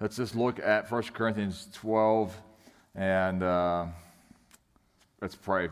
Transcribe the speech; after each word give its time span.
let's 0.00 0.16
just 0.16 0.34
look 0.34 0.58
at 0.58 0.90
1 0.90 1.02
Corinthians 1.12 1.68
12 1.74 2.34
and 2.94 3.42
uh, 3.42 3.84
let's 5.20 5.34
pray. 5.34 5.68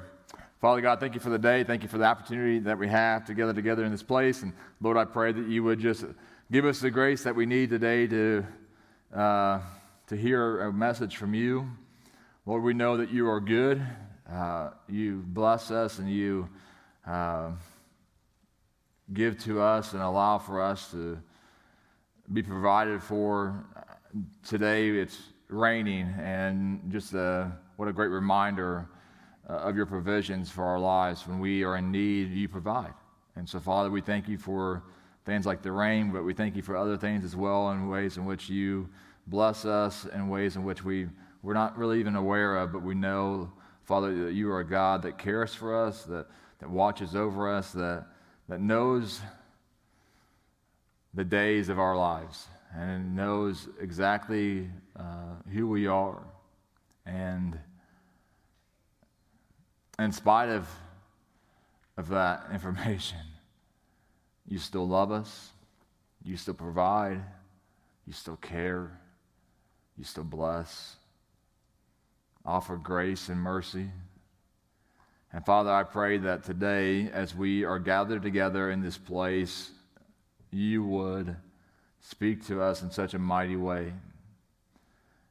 Father 0.60 0.82
God, 0.82 1.00
thank 1.00 1.14
you 1.14 1.20
for 1.20 1.30
the 1.30 1.38
day. 1.38 1.64
Thank 1.64 1.82
you 1.82 1.88
for 1.88 1.96
the 1.96 2.04
opportunity 2.04 2.58
that 2.60 2.78
we 2.78 2.88
have 2.88 3.24
together 3.24 3.54
together 3.54 3.84
in 3.84 3.90
this 3.90 4.02
place. 4.02 4.42
And 4.42 4.52
Lord, 4.82 4.98
I 4.98 5.06
pray 5.06 5.32
that 5.32 5.48
you 5.48 5.64
would 5.64 5.80
just 5.80 6.04
give 6.52 6.66
us 6.66 6.80
the 6.80 6.90
grace 6.90 7.22
that 7.22 7.34
we 7.34 7.46
need 7.46 7.70
today 7.70 8.06
to, 8.06 8.44
uh, 9.14 9.60
to 10.08 10.16
hear 10.16 10.60
a 10.60 10.72
message 10.72 11.16
from 11.16 11.32
you. 11.32 11.70
Lord, 12.44 12.62
we 12.62 12.74
know 12.74 12.98
that 12.98 13.10
you 13.10 13.28
are 13.30 13.40
good. 13.40 13.82
Uh, 14.30 14.70
you 14.90 15.22
bless 15.26 15.70
us 15.70 16.00
and 16.00 16.10
you 16.10 16.50
uh, 17.06 17.52
give 19.14 19.38
to 19.44 19.62
us 19.62 19.94
and 19.94 20.02
allow 20.02 20.36
for 20.36 20.60
us 20.60 20.90
to 20.90 21.18
be 22.30 22.42
provided 22.42 23.02
for. 23.02 23.64
Today 24.42 24.88
it's 24.88 25.18
raining, 25.48 26.14
and 26.18 26.80
just 26.90 27.12
a, 27.12 27.52
what 27.76 27.88
a 27.88 27.92
great 27.92 28.08
reminder 28.08 28.88
uh, 29.48 29.52
of 29.52 29.76
your 29.76 29.84
provisions 29.84 30.50
for 30.50 30.64
our 30.64 30.78
lives. 30.78 31.26
When 31.26 31.40
we 31.40 31.62
are 31.62 31.76
in 31.76 31.92
need, 31.92 32.30
you 32.30 32.48
provide. 32.48 32.94
And 33.36 33.46
so, 33.46 33.60
Father, 33.60 33.90
we 33.90 34.00
thank 34.00 34.26
you 34.26 34.38
for 34.38 34.82
things 35.26 35.44
like 35.44 35.60
the 35.60 35.72
rain, 35.72 36.10
but 36.10 36.24
we 36.24 36.32
thank 36.32 36.56
you 36.56 36.62
for 36.62 36.74
other 36.74 36.96
things 36.96 37.22
as 37.22 37.36
well, 37.36 37.70
in 37.70 37.86
ways 37.86 38.16
in 38.16 38.24
which 38.24 38.48
you 38.48 38.88
bless 39.26 39.66
us, 39.66 40.06
in 40.06 40.30
ways 40.30 40.56
in 40.56 40.64
which 40.64 40.82
we, 40.82 41.06
we're 41.42 41.52
not 41.52 41.76
really 41.76 42.00
even 42.00 42.16
aware 42.16 42.56
of, 42.56 42.72
but 42.72 42.82
we 42.82 42.94
know, 42.94 43.52
Father, 43.84 44.24
that 44.24 44.32
you 44.32 44.50
are 44.50 44.60
a 44.60 44.66
God 44.66 45.02
that 45.02 45.18
cares 45.18 45.54
for 45.54 45.84
us, 45.86 46.04
that, 46.04 46.28
that 46.60 46.70
watches 46.70 47.14
over 47.14 47.54
us, 47.54 47.72
that, 47.72 48.06
that 48.48 48.62
knows 48.62 49.20
the 51.12 51.24
days 51.24 51.68
of 51.68 51.78
our 51.78 51.94
lives 51.94 52.46
and 52.74 53.16
knows 53.16 53.68
exactly 53.80 54.68
uh, 54.98 55.36
who 55.52 55.68
we 55.68 55.86
are. 55.86 56.22
And 57.06 57.58
in 59.98 60.12
spite 60.12 60.48
of, 60.48 60.68
of 61.96 62.08
that 62.08 62.46
information, 62.52 63.18
you 64.46 64.58
still 64.58 64.86
love 64.86 65.10
us, 65.10 65.50
you 66.22 66.36
still 66.36 66.54
provide, 66.54 67.22
you 68.06 68.12
still 68.12 68.36
care, 68.36 68.98
you 69.96 70.04
still 70.04 70.24
bless, 70.24 70.96
offer 72.44 72.76
grace 72.76 73.28
and 73.28 73.40
mercy. 73.40 73.90
And 75.32 75.44
Father, 75.44 75.70
I 75.70 75.82
pray 75.82 76.16
that 76.18 76.44
today, 76.44 77.10
as 77.10 77.34
we 77.34 77.64
are 77.64 77.78
gathered 77.78 78.22
together 78.22 78.70
in 78.70 78.80
this 78.80 78.96
place, 78.96 79.70
you 80.50 80.82
would 80.84 81.36
speak 82.00 82.46
to 82.46 82.62
us 82.62 82.82
in 82.82 82.90
such 82.90 83.14
a 83.14 83.18
mighty 83.18 83.56
way. 83.56 83.92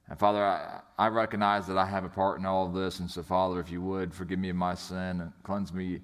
And 0.09 0.17
Father, 0.17 0.43
I, 0.43 0.79
I 0.97 1.07
recognize 1.07 1.67
that 1.67 1.77
I 1.77 1.85
have 1.85 2.05
a 2.05 2.09
part 2.09 2.39
in 2.39 2.45
all 2.45 2.65
of 2.65 2.73
this. 2.73 2.99
And 2.99 3.09
so, 3.09 3.23
Father, 3.23 3.59
if 3.59 3.69
you 3.69 3.81
would, 3.81 4.13
forgive 4.13 4.39
me 4.39 4.49
of 4.49 4.55
my 4.55 4.73
sin 4.73 5.21
and 5.21 5.31
cleanse 5.43 5.73
me 5.73 5.99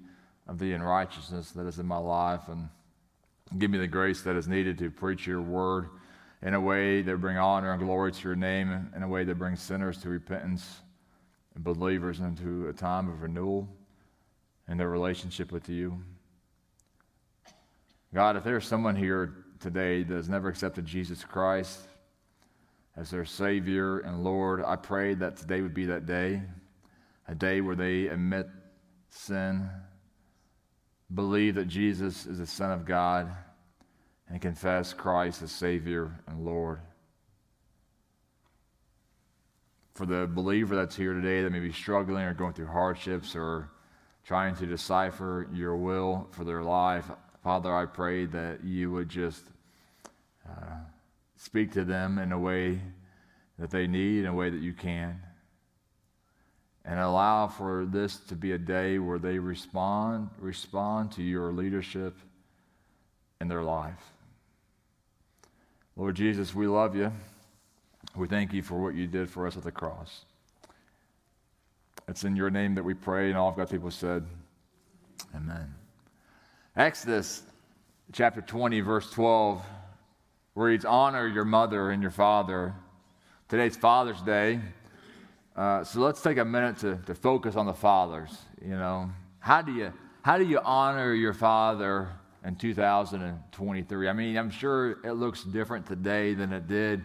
of 0.46 0.58
the 0.58 0.72
unrighteousness 0.72 1.52
that 1.52 1.66
is 1.66 1.78
in 1.78 1.86
my 1.86 1.96
life 1.96 2.48
and 2.48 2.68
give 3.58 3.70
me 3.70 3.78
the 3.78 3.86
grace 3.86 4.22
that 4.22 4.36
is 4.36 4.46
needed 4.46 4.78
to 4.78 4.90
preach 4.90 5.26
your 5.26 5.40
word 5.40 5.88
in 6.42 6.52
a 6.52 6.60
way 6.60 7.00
that 7.00 7.16
bring 7.16 7.38
honor 7.38 7.72
and 7.72 7.80
glory 7.80 8.12
to 8.12 8.28
your 8.28 8.36
name, 8.36 8.90
in 8.94 9.02
a 9.02 9.08
way 9.08 9.24
that 9.24 9.36
brings 9.36 9.62
sinners 9.62 9.96
to 9.98 10.10
repentance 10.10 10.80
and 11.54 11.64
believers 11.64 12.20
into 12.20 12.68
a 12.68 12.72
time 12.72 13.08
of 13.08 13.22
renewal 13.22 13.66
in 14.68 14.76
their 14.76 14.90
relationship 14.90 15.50
with 15.50 15.70
you. 15.70 15.98
God, 18.12 18.36
if 18.36 18.44
there's 18.44 18.66
someone 18.66 18.94
here 18.94 19.43
today 19.64 20.02
that 20.02 20.14
has 20.14 20.28
never 20.28 20.50
accepted 20.50 20.84
Jesus 20.84 21.24
Christ, 21.24 21.80
as 22.98 23.10
their 23.10 23.24
Savior 23.24 24.00
and 24.00 24.22
Lord. 24.22 24.62
I 24.62 24.76
pray 24.76 25.14
that 25.14 25.38
today 25.38 25.62
would 25.62 25.72
be 25.72 25.86
that 25.86 26.04
day, 26.04 26.42
a 27.26 27.34
day 27.34 27.62
where 27.62 27.74
they 27.74 28.08
admit 28.08 28.46
sin, 29.08 29.70
believe 31.14 31.54
that 31.54 31.66
Jesus 31.66 32.26
is 32.26 32.38
the 32.38 32.46
Son 32.46 32.72
of 32.72 32.84
God, 32.84 33.32
and 34.28 34.38
confess 34.38 34.92
Christ 34.92 35.40
as 35.40 35.50
Savior 35.50 36.12
and 36.26 36.44
Lord. 36.44 36.80
For 39.94 40.04
the 40.04 40.26
believer 40.26 40.76
that's 40.76 40.94
here 40.94 41.14
today 41.14 41.42
that 41.42 41.50
may 41.50 41.60
be 41.60 41.72
struggling 41.72 42.24
or 42.24 42.34
going 42.34 42.52
through 42.52 42.66
hardships 42.66 43.34
or 43.34 43.70
trying 44.26 44.56
to 44.56 44.66
decipher 44.66 45.48
your 45.54 45.76
will 45.76 46.28
for 46.32 46.44
their 46.44 46.62
life, 46.62 47.10
Father, 47.42 47.74
I 47.74 47.86
pray 47.86 48.26
that 48.26 48.62
you 48.62 48.90
would 48.90 49.08
just 49.08 49.44
uh, 50.48 50.76
speak 51.36 51.72
to 51.72 51.84
them 51.84 52.18
in 52.18 52.32
a 52.32 52.38
way 52.38 52.80
that 53.58 53.70
they 53.70 53.86
need, 53.86 54.20
in 54.20 54.26
a 54.26 54.34
way 54.34 54.50
that 54.50 54.60
you 54.60 54.72
can. 54.72 55.20
And 56.84 57.00
allow 57.00 57.48
for 57.48 57.86
this 57.86 58.16
to 58.28 58.34
be 58.34 58.52
a 58.52 58.58
day 58.58 58.98
where 58.98 59.18
they 59.18 59.38
respond, 59.38 60.28
respond 60.38 61.12
to 61.12 61.22
your 61.22 61.52
leadership 61.52 62.14
in 63.40 63.48
their 63.48 63.62
life. 63.62 64.12
Lord 65.96 66.16
Jesus, 66.16 66.54
we 66.54 66.66
love 66.66 66.94
you. 66.96 67.12
We 68.16 68.28
thank 68.28 68.52
you 68.52 68.62
for 68.62 68.82
what 68.82 68.94
you 68.94 69.06
did 69.06 69.30
for 69.30 69.46
us 69.46 69.56
at 69.56 69.62
the 69.62 69.72
cross. 69.72 70.24
It's 72.06 72.24
in 72.24 72.36
your 72.36 72.50
name 72.50 72.74
that 72.74 72.84
we 72.84 72.94
pray, 72.94 73.28
and 73.28 73.38
all 73.38 73.48
of 73.48 73.56
God's 73.56 73.70
people 73.70 73.90
said, 73.90 74.26
Amen. 75.34 75.74
Exodus 76.76 77.42
chapter 78.12 78.40
20, 78.40 78.80
verse 78.80 79.10
12 79.10 79.64
reads, 80.54 80.84
Honor 80.84 81.26
your 81.26 81.44
mother 81.44 81.90
and 81.90 82.00
your 82.00 82.12
father. 82.12 82.74
Today's 83.48 83.76
Father's 83.76 84.20
Day. 84.22 84.60
Uh, 85.56 85.82
so 85.82 86.00
let's 86.00 86.22
take 86.22 86.38
a 86.38 86.44
minute 86.44 86.78
to, 86.78 86.96
to 87.06 87.14
focus 87.14 87.56
on 87.56 87.66
the 87.66 87.74
fathers. 87.74 88.30
You 88.62 88.76
know, 88.76 89.10
how 89.40 89.62
do 89.62 89.72
you, 89.72 89.92
how 90.22 90.38
do 90.38 90.44
you 90.44 90.60
honor 90.64 91.12
your 91.12 91.34
father 91.34 92.08
in 92.44 92.54
2023? 92.54 94.08
I 94.08 94.12
mean, 94.12 94.36
I'm 94.36 94.50
sure 94.50 94.98
it 95.04 95.14
looks 95.14 95.42
different 95.42 95.86
today 95.86 96.34
than 96.34 96.52
it 96.52 96.68
did 96.68 97.02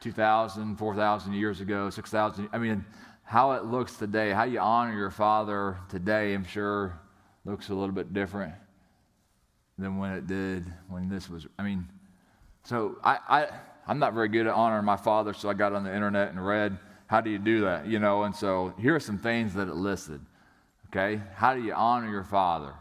2,000, 0.00 0.76
4,000 0.76 1.34
years 1.34 1.60
ago, 1.60 1.90
6,000. 1.90 2.48
I 2.52 2.58
mean, 2.58 2.84
how 3.22 3.52
it 3.52 3.64
looks 3.64 3.96
today, 3.96 4.30
how 4.30 4.44
you 4.44 4.60
honor 4.60 4.96
your 4.96 5.10
father 5.10 5.76
today, 5.90 6.34
I'm 6.34 6.44
sure 6.44 6.98
looks 7.44 7.68
a 7.68 7.74
little 7.74 7.94
bit 7.94 8.14
different 8.14 8.54
than 9.78 9.98
when 9.98 10.12
it 10.12 10.26
did 10.26 10.64
when 10.88 11.08
this 11.08 11.28
was. 11.28 11.46
I 11.58 11.62
mean, 11.62 11.86
so 12.64 12.96
I, 13.02 13.18
I, 13.28 13.48
I'm 13.86 13.98
not 13.98 14.14
very 14.14 14.28
good 14.28 14.46
at 14.46 14.54
honoring 14.54 14.84
my 14.84 14.96
father, 14.96 15.34
so 15.34 15.48
I 15.48 15.54
got 15.54 15.72
on 15.72 15.84
the 15.84 15.94
internet 15.94 16.30
and 16.30 16.44
read, 16.44 16.78
how 17.06 17.20
do 17.20 17.30
you 17.30 17.38
do 17.38 17.62
that? 17.62 17.86
You 17.86 17.98
know, 17.98 18.22
and 18.22 18.34
so 18.34 18.72
here 18.78 18.94
are 18.94 19.00
some 19.00 19.18
things 19.18 19.54
that 19.54 19.68
it 19.68 19.74
listed. 19.74 20.20
Okay? 20.88 21.20
How 21.34 21.54
do 21.54 21.62
you 21.62 21.72
honor 21.72 22.10
your 22.10 22.24
father? 22.24 22.72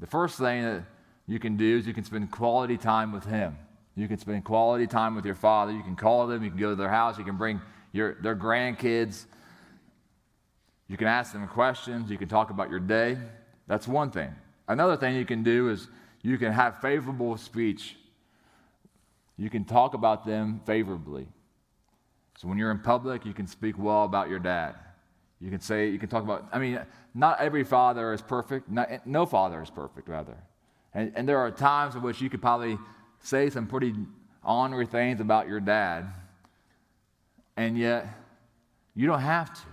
The 0.00 0.06
first 0.06 0.38
thing 0.38 0.62
that 0.62 0.84
you 1.26 1.38
can 1.38 1.56
do 1.56 1.78
is 1.78 1.86
you 1.86 1.94
can 1.94 2.04
spend 2.04 2.30
quality 2.30 2.76
time 2.76 3.12
with 3.12 3.24
him. 3.24 3.56
You 3.94 4.08
can 4.08 4.18
spend 4.18 4.44
quality 4.44 4.86
time 4.86 5.14
with 5.14 5.26
your 5.26 5.34
father. 5.34 5.72
You 5.72 5.82
can 5.82 5.94
call 5.94 6.26
them, 6.26 6.42
you 6.42 6.50
can 6.50 6.58
go 6.58 6.70
to 6.70 6.76
their 6.76 6.88
house, 6.88 7.18
you 7.18 7.24
can 7.24 7.36
bring 7.36 7.60
your, 7.92 8.14
their 8.22 8.34
grandkids. 8.34 9.26
You 10.88 10.96
can 10.96 11.06
ask 11.06 11.32
them 11.32 11.46
questions, 11.46 12.10
you 12.10 12.18
can 12.18 12.28
talk 12.28 12.50
about 12.50 12.70
your 12.70 12.80
day. 12.80 13.18
That's 13.68 13.86
one 13.86 14.10
thing. 14.10 14.34
Another 14.66 14.96
thing 14.96 15.14
you 15.14 15.24
can 15.24 15.44
do 15.44 15.68
is 15.68 15.86
you 16.22 16.38
can 16.38 16.52
have 16.52 16.80
favorable 16.80 17.36
speech 17.36 17.96
you 19.40 19.48
can 19.48 19.64
talk 19.64 19.94
about 19.94 20.26
them 20.26 20.60
favorably. 20.66 21.26
So 22.36 22.46
when 22.46 22.58
you're 22.58 22.70
in 22.70 22.80
public, 22.80 23.24
you 23.24 23.32
can 23.32 23.46
speak 23.46 23.78
well 23.78 24.04
about 24.04 24.28
your 24.28 24.38
dad. 24.38 24.74
You 25.40 25.48
can 25.48 25.60
say, 25.60 25.88
you 25.88 25.98
can 25.98 26.10
talk 26.10 26.22
about, 26.22 26.46
I 26.52 26.58
mean, 26.58 26.78
not 27.14 27.40
every 27.40 27.64
father 27.64 28.12
is 28.12 28.20
perfect. 28.20 28.70
Not, 28.70 29.06
no 29.06 29.24
father 29.24 29.62
is 29.62 29.70
perfect, 29.70 30.10
rather. 30.10 30.36
And, 30.92 31.12
and 31.16 31.26
there 31.26 31.38
are 31.38 31.50
times 31.50 31.94
in 31.94 32.02
which 32.02 32.20
you 32.20 32.28
could 32.28 32.42
probably 32.42 32.78
say 33.20 33.48
some 33.48 33.66
pretty 33.66 33.94
honorary 34.44 34.84
things 34.84 35.20
about 35.20 35.48
your 35.48 35.60
dad, 35.60 36.12
and 37.56 37.78
yet 37.78 38.08
you 38.94 39.06
don't 39.06 39.20
have 39.22 39.54
to. 39.54 39.66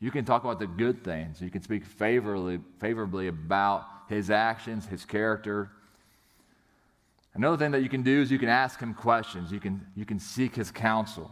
You 0.00 0.10
can 0.10 0.24
talk 0.24 0.44
about 0.44 0.58
the 0.58 0.66
good 0.66 1.04
things. 1.04 1.42
You 1.42 1.50
can 1.50 1.62
speak 1.62 1.84
favorably, 1.84 2.58
favorably 2.80 3.28
about 3.28 3.84
his 4.08 4.30
actions, 4.30 4.86
his 4.86 5.04
character, 5.04 5.70
Another 7.34 7.56
thing 7.56 7.70
that 7.72 7.82
you 7.82 7.88
can 7.88 8.02
do 8.02 8.20
is 8.20 8.30
you 8.30 8.38
can 8.38 8.48
ask 8.48 8.78
him 8.78 8.92
questions, 8.92 9.50
you 9.50 9.60
can, 9.60 9.86
you 9.94 10.04
can 10.04 10.18
seek 10.18 10.54
his 10.54 10.70
counsel. 10.70 11.30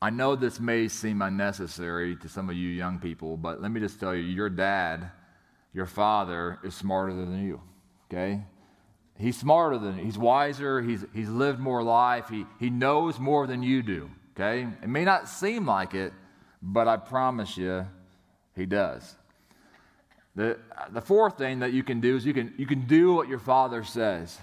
I 0.00 0.10
know 0.10 0.36
this 0.36 0.60
may 0.60 0.88
seem 0.88 1.22
unnecessary 1.22 2.16
to 2.16 2.28
some 2.28 2.48
of 2.48 2.56
you 2.56 2.68
young 2.68 2.98
people, 2.98 3.36
but 3.36 3.60
let 3.62 3.70
me 3.70 3.80
just 3.80 3.98
tell 3.98 4.14
you 4.14 4.22
your 4.22 4.50
dad, 4.50 5.10
your 5.72 5.86
father, 5.86 6.58
is 6.62 6.74
smarter 6.74 7.12
than 7.14 7.42
you, 7.44 7.60
okay? 8.10 8.42
He's 9.18 9.38
smarter 9.38 9.78
than 9.78 9.96
you. 9.96 10.04
He's 10.04 10.18
wiser. 10.18 10.82
He's, 10.82 11.04
he's 11.14 11.28
lived 11.28 11.58
more 11.58 11.82
life. 11.82 12.28
He, 12.28 12.44
he 12.60 12.68
knows 12.68 13.18
more 13.18 13.46
than 13.46 13.62
you 13.62 13.82
do, 13.82 14.10
okay? 14.34 14.68
It 14.82 14.88
may 14.88 15.04
not 15.04 15.28
seem 15.28 15.66
like 15.66 15.94
it, 15.94 16.12
but 16.60 16.88
I 16.88 16.98
promise 16.98 17.56
you, 17.56 17.86
he 18.54 18.66
does. 18.66 19.16
The, 20.36 20.58
the 20.90 21.00
fourth 21.00 21.38
thing 21.38 21.60
that 21.60 21.72
you 21.72 21.82
can 21.82 22.00
do 22.00 22.14
is 22.14 22.26
you 22.26 22.34
can, 22.34 22.52
you 22.58 22.66
can 22.66 22.86
do 22.86 23.14
what 23.14 23.26
your 23.26 23.38
father 23.38 23.82
says. 23.82 24.38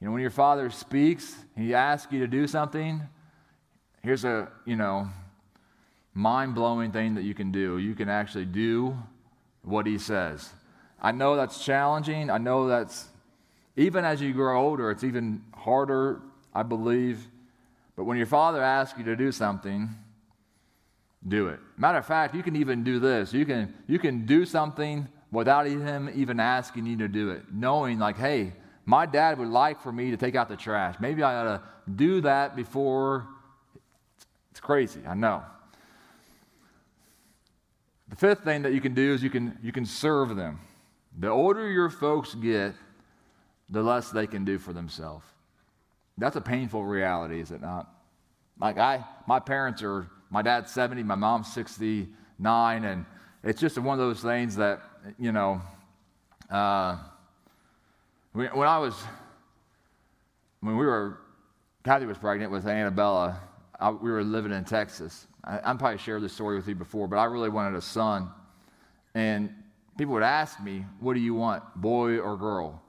You 0.00 0.06
know, 0.06 0.12
when 0.12 0.22
your 0.22 0.30
father 0.30 0.70
speaks, 0.70 1.36
he 1.56 1.74
asks 1.74 2.10
you 2.10 2.20
to 2.20 2.26
do 2.26 2.46
something, 2.46 3.02
here's 4.02 4.24
a, 4.24 4.48
you 4.64 4.76
know, 4.76 5.08
mind 6.14 6.54
blowing 6.54 6.92
thing 6.92 7.14
that 7.16 7.24
you 7.24 7.34
can 7.34 7.52
do. 7.52 7.76
You 7.76 7.94
can 7.94 8.08
actually 8.08 8.46
do 8.46 8.96
what 9.62 9.86
he 9.86 9.98
says. 9.98 10.50
I 11.00 11.12
know 11.12 11.36
that's 11.36 11.62
challenging. 11.62 12.30
I 12.30 12.38
know 12.38 12.66
that's, 12.66 13.06
even 13.76 14.06
as 14.06 14.22
you 14.22 14.32
grow 14.32 14.58
older, 14.58 14.90
it's 14.90 15.04
even 15.04 15.42
harder, 15.54 16.22
I 16.54 16.62
believe. 16.62 17.28
But 17.96 18.04
when 18.04 18.16
your 18.16 18.26
father 18.26 18.62
asks 18.62 18.98
you 18.98 19.04
to 19.04 19.16
do 19.16 19.30
something, 19.30 19.90
do 21.26 21.48
it. 21.48 21.60
Matter 21.76 21.98
of 21.98 22.06
fact, 22.06 22.34
you 22.34 22.42
can 22.42 22.56
even 22.56 22.82
do 22.82 22.98
this. 22.98 23.34
You 23.34 23.44
can, 23.44 23.74
you 23.86 23.98
can 23.98 24.24
do 24.24 24.46
something 24.46 25.06
without 25.34 25.66
him 25.66 26.10
even 26.14 26.40
asking 26.40 26.86
you 26.86 26.96
to 26.98 27.08
do 27.08 27.30
it, 27.30 27.42
knowing, 27.52 27.98
like, 27.98 28.16
hey, 28.16 28.52
my 28.86 29.06
dad 29.06 29.38
would 29.38 29.48
like 29.48 29.80
for 29.82 29.92
me 29.92 30.10
to 30.10 30.16
take 30.16 30.34
out 30.34 30.48
the 30.48 30.56
trash. 30.56 30.96
Maybe 31.00 31.22
I 31.22 31.36
ought 31.36 31.44
to 31.44 31.62
do 31.90 32.20
that 32.22 32.54
before. 32.54 33.26
It's 34.50 34.60
crazy, 34.60 35.00
I 35.06 35.14
know. 35.14 35.42
The 38.08 38.16
fifth 38.16 38.44
thing 38.44 38.62
that 38.62 38.72
you 38.72 38.80
can 38.80 38.94
do 38.94 39.14
is 39.14 39.22
you 39.22 39.30
can, 39.30 39.58
you 39.62 39.72
can 39.72 39.86
serve 39.86 40.36
them. 40.36 40.60
The 41.18 41.28
older 41.28 41.68
your 41.70 41.90
folks 41.90 42.34
get, 42.34 42.74
the 43.70 43.82
less 43.82 44.10
they 44.10 44.26
can 44.26 44.44
do 44.44 44.58
for 44.58 44.72
themselves. 44.72 45.24
That's 46.18 46.36
a 46.36 46.40
painful 46.40 46.84
reality, 46.84 47.40
is 47.40 47.50
it 47.50 47.60
not? 47.60 47.92
Like 48.60 48.78
I, 48.78 49.04
my 49.26 49.40
parents 49.40 49.82
are, 49.82 50.08
my 50.30 50.42
dad's 50.42 50.70
70, 50.70 51.02
my 51.02 51.14
mom's 51.14 51.52
69, 51.52 52.84
and 52.84 53.06
it's 53.44 53.60
just 53.60 53.76
one 53.78 54.00
of 54.00 54.04
those 54.04 54.22
things 54.22 54.56
that, 54.56 54.80
you 55.18 55.30
know, 55.30 55.60
uh, 56.50 56.96
when, 58.32 58.48
I 58.48 58.78
was, 58.78 58.94
when 60.60 60.76
we 60.78 60.86
were, 60.86 61.18
Kathy 61.84 62.06
was 62.06 62.16
pregnant 62.16 62.50
with 62.50 62.66
Annabella, 62.66 63.38
I, 63.78 63.90
we 63.90 64.10
were 64.10 64.24
living 64.24 64.50
in 64.50 64.64
Texas. 64.64 65.26
I, 65.44 65.60
I'm 65.62 65.76
probably 65.76 65.98
shared 65.98 66.22
this 66.22 66.32
story 66.32 66.56
with 66.56 66.66
you 66.66 66.74
before, 66.74 67.06
but 67.06 67.16
I 67.16 67.24
really 67.24 67.50
wanted 67.50 67.76
a 67.76 67.82
son. 67.82 68.30
And 69.14 69.54
people 69.98 70.14
would 70.14 70.22
ask 70.22 70.60
me, 70.62 70.86
What 70.98 71.12
do 71.12 71.20
you 71.20 71.34
want, 71.34 71.62
boy 71.76 72.18
or 72.18 72.38
girl? 72.38 72.82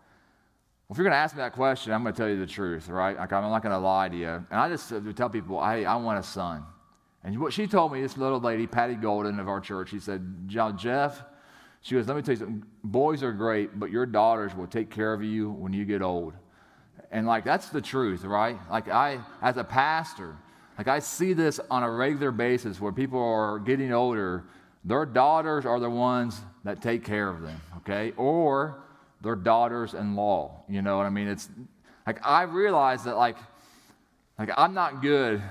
Well, 0.87 0.93
if 0.93 0.97
you're 0.97 1.03
going 1.03 1.13
to 1.13 1.17
ask 1.17 1.35
me 1.35 1.41
that 1.41 1.53
question, 1.53 1.91
I'm 1.91 2.03
going 2.03 2.13
to 2.13 2.17
tell 2.17 2.29
you 2.29 2.39
the 2.39 2.47
truth, 2.47 2.87
right? 2.87 3.17
Like, 3.17 3.33
I'm 3.33 3.43
not 3.43 3.61
going 3.61 3.73
to 3.73 3.79
lie 3.79 4.07
to 4.07 4.15
you. 4.15 4.29
And 4.29 4.45
I 4.51 4.69
just 4.69 4.93
tell 5.15 5.29
people, 5.29 5.63
hey, 5.65 5.83
I 5.83 5.95
want 5.95 6.19
a 6.19 6.23
son. 6.23 6.63
And 7.25 7.39
what 7.39 7.53
she 7.53 7.65
told 7.65 7.91
me, 7.91 8.01
this 8.01 8.17
little 8.17 8.39
lady, 8.39 8.67
Patty 8.67 8.93
Golden 8.93 9.39
of 9.39 9.49
our 9.49 9.59
church, 9.59 9.89
she 9.89 9.99
said, 9.99 10.47
Jeff, 10.47 11.23
she 11.81 11.95
goes, 11.95 12.07
let 12.07 12.15
me 12.15 12.21
tell 12.21 12.33
you 12.33 12.39
something. 12.39 12.63
Boys 12.83 13.23
are 13.23 13.31
great, 13.31 13.79
but 13.79 13.89
your 13.89 14.05
daughters 14.05 14.55
will 14.55 14.67
take 14.67 14.91
care 14.91 15.11
of 15.11 15.23
you 15.23 15.49
when 15.49 15.73
you 15.73 15.85
get 15.85 16.03
old. 16.03 16.33
And 17.09 17.25
like, 17.25 17.43
that's 17.43 17.69
the 17.69 17.81
truth, 17.81 18.23
right? 18.23 18.57
Like, 18.69 18.89
I, 18.89 19.19
as 19.41 19.57
a 19.57 19.63
pastor, 19.63 20.37
like, 20.77 20.87
I 20.87 20.99
see 20.99 21.33
this 21.33 21.59
on 21.71 21.81
a 21.81 21.89
regular 21.89 22.29
basis 22.29 22.79
where 22.79 22.91
people 22.91 23.19
are 23.19 23.57
getting 23.57 23.91
older. 23.91 24.43
Their 24.83 25.07
daughters 25.07 25.65
are 25.65 25.79
the 25.79 25.89
ones 25.89 26.39
that 26.63 26.79
take 26.79 27.03
care 27.03 27.27
of 27.27 27.41
them, 27.41 27.59
okay? 27.77 28.13
Or 28.17 28.83
their 29.21 29.35
daughters 29.35 29.95
in 29.95 30.15
law. 30.15 30.63
You 30.69 30.83
know 30.83 30.97
what 30.97 31.07
I 31.07 31.09
mean? 31.09 31.27
It's 31.27 31.49
like 32.05 32.23
I 32.23 32.43
realize 32.43 33.03
that 33.05 33.17
like 33.17 33.37
like 34.37 34.51
I'm 34.55 34.75
not 34.75 35.01
good 35.01 35.41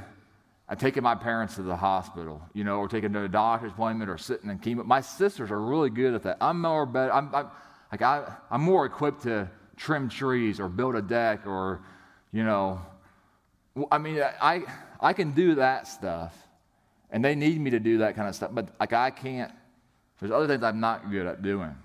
at 0.69 0.78
taking 0.78 1.02
my 1.02 1.14
parents 1.14 1.56
to 1.56 1.62
the 1.62 1.76
hospital, 1.76 2.40
you 2.55 2.64
know, 2.64 2.78
or 2.78 2.88
taking 2.88 3.12
them 3.12 3.22
to 3.22 3.26
a 3.26 3.28
doctor's 3.28 3.72
appointment 3.72 4.11
or 4.11 4.16
sitting 4.16 4.49
in 4.50 4.58
chemo. 4.58 4.84
My 4.84 5.00
sisters 5.00 5.50
are 5.50 5.61
really 5.61 5.90
good 5.90 6.14
at 6.14 6.22
that. 6.22 6.38
I'm 6.40 6.61
more 6.61 6.87
better. 6.87 7.12
I'm, 7.12 7.34
I'm 7.34 7.50
like 7.93 8.02
I, 8.02 8.32
I'm 8.50 8.62
more 8.62 8.87
equipped 8.87 9.22
to 9.25 9.50
trim 9.76 10.08
trees 10.08 10.61
or 10.61 10.69
build 10.69 10.94
a 10.94 11.02
deck 11.02 11.46
or, 11.46 11.82
you 12.32 12.44
know, 12.44 12.81
I 13.90 13.99
mean, 13.99 14.22
I 14.22 14.62
I 15.00 15.12
can 15.12 15.32
do 15.32 15.56
that 15.56 15.88
stuff, 15.88 16.34
and 17.10 17.25
they 17.25 17.34
need 17.34 17.60
me 17.60 17.70
to 17.70 17.81
do 17.81 17.99
that 17.99 18.14
kind 18.14 18.28
of 18.28 18.34
stuff. 18.34 18.50
But 18.52 18.69
like 18.78 18.93
I 18.93 19.10
can't. 19.10 19.52
There's 20.20 20.32
other 20.32 20.46
things 20.46 20.62
I'm 20.62 20.81
not 20.81 21.10
good 21.10 21.26
at 21.26 21.43
doing. 21.43 21.76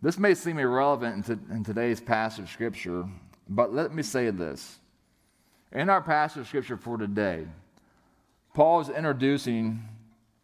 This 0.00 0.16
may 0.16 0.34
seem 0.34 0.58
irrelevant 0.58 1.28
in, 1.28 1.36
to, 1.36 1.54
in 1.54 1.64
today's 1.64 2.00
passage 2.00 2.44
of 2.44 2.50
Scripture, 2.50 3.04
but 3.48 3.74
let 3.74 3.92
me 3.92 4.02
say 4.02 4.30
this. 4.30 4.78
In 5.72 5.90
our 5.90 6.00
passage 6.00 6.40
of 6.40 6.48
Scripture 6.48 6.76
for 6.76 6.96
today, 6.96 7.46
Paul 8.54 8.80
is 8.80 8.88
introducing 8.88 9.82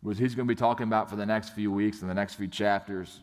what 0.02 0.18
he's 0.18 0.34
going 0.34 0.46
to 0.46 0.54
be 0.54 0.58
talking 0.58 0.86
about 0.86 1.08
for 1.08 1.16
the 1.16 1.24
next 1.24 1.50
few 1.50 1.72
weeks 1.72 2.02
and 2.02 2.10
the 2.10 2.14
next 2.14 2.34
few 2.34 2.46
chapters. 2.46 3.20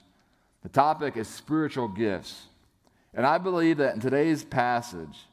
The 0.63 0.69
topic 0.69 1.15
is 1.15 1.27
spiritual 1.27 1.87
gifts. 1.87 2.47
And 3.13 3.25
I 3.25 3.37
believe 3.37 3.77
that 3.77 3.93
in 3.93 3.99
today's 3.99 4.43
passage, 4.43 5.27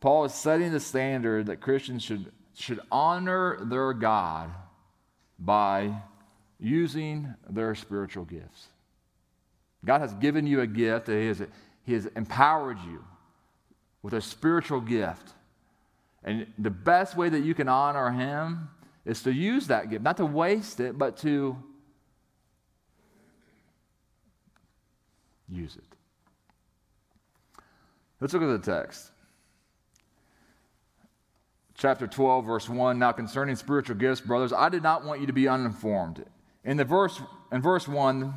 Paul 0.00 0.24
is 0.24 0.34
setting 0.34 0.72
the 0.72 0.80
standard 0.80 1.46
that 1.46 1.60
Christians 1.60 2.02
should, 2.02 2.32
should 2.54 2.80
honor 2.90 3.58
their 3.62 3.92
God 3.92 4.50
by 5.38 5.94
using 6.58 7.32
their 7.48 7.76
spiritual 7.76 8.24
gifts. 8.24 8.68
God 9.84 10.00
has 10.00 10.12
given 10.14 10.46
you 10.46 10.60
a 10.60 10.66
gift, 10.66 11.06
he 11.06 11.26
has, 11.26 11.42
he 11.84 11.92
has 11.94 12.06
empowered 12.16 12.78
you 12.84 13.04
with 14.02 14.14
a 14.14 14.20
spiritual 14.20 14.80
gift. 14.80 15.32
And 16.24 16.46
the 16.58 16.70
best 16.70 17.16
way 17.16 17.28
that 17.28 17.40
you 17.40 17.54
can 17.54 17.68
honor 17.68 18.10
Him 18.10 18.68
is 19.04 19.22
to 19.22 19.32
use 19.32 19.66
that 19.66 19.90
gift, 19.90 20.02
not 20.02 20.16
to 20.18 20.26
waste 20.26 20.80
it, 20.80 20.96
but 20.96 21.16
to 21.18 21.56
use 25.48 25.76
it. 25.76 25.84
Let's 28.20 28.32
look 28.32 28.42
at 28.42 28.62
the 28.62 28.72
text. 28.72 29.10
Chapter 31.74 32.06
12, 32.06 32.46
verse 32.46 32.68
1. 32.68 32.98
Now, 32.98 33.10
concerning 33.10 33.56
spiritual 33.56 33.96
gifts, 33.96 34.20
brothers, 34.20 34.52
I 34.52 34.68
did 34.68 34.84
not 34.84 35.04
want 35.04 35.20
you 35.20 35.26
to 35.26 35.32
be 35.32 35.48
uninformed. 35.48 36.24
In, 36.64 36.76
the 36.76 36.84
verse, 36.84 37.20
in 37.50 37.60
verse 37.60 37.88
1, 37.88 38.32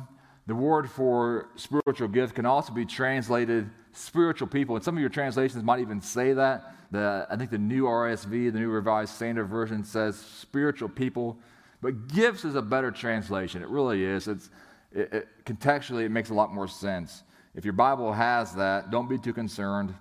the 0.48 0.54
word 0.56 0.90
for 0.90 1.50
spiritual 1.54 2.08
gift 2.08 2.34
can 2.34 2.46
also 2.46 2.72
be 2.72 2.84
translated 2.84 3.70
spiritual 3.96 4.48
people. 4.48 4.76
And 4.76 4.84
some 4.84 4.96
of 4.96 5.00
your 5.00 5.10
translations 5.10 5.62
might 5.64 5.80
even 5.80 6.00
say 6.00 6.32
that. 6.34 6.74
The, 6.90 7.26
I 7.30 7.36
think 7.36 7.50
the 7.50 7.58
new 7.58 7.84
RSV, 7.84 8.52
the 8.52 8.58
new 8.58 8.68
Revised 8.68 9.14
Standard 9.14 9.46
Version, 9.46 9.84
says 9.84 10.16
spiritual 10.16 10.88
people. 10.88 11.38
But 11.80 12.08
gifts 12.08 12.44
is 12.44 12.54
a 12.54 12.62
better 12.62 12.90
translation. 12.90 13.62
It 13.62 13.68
really 13.68 14.04
is. 14.04 14.28
It's, 14.28 14.50
it, 14.92 15.12
it, 15.12 15.28
contextually, 15.44 16.04
it 16.04 16.10
makes 16.10 16.30
a 16.30 16.34
lot 16.34 16.52
more 16.52 16.68
sense. 16.68 17.22
If 17.54 17.64
your 17.64 17.72
Bible 17.72 18.12
has 18.12 18.54
that, 18.54 18.90
don't 18.90 19.08
be 19.08 19.18
too 19.18 19.32
concerned. 19.32 19.94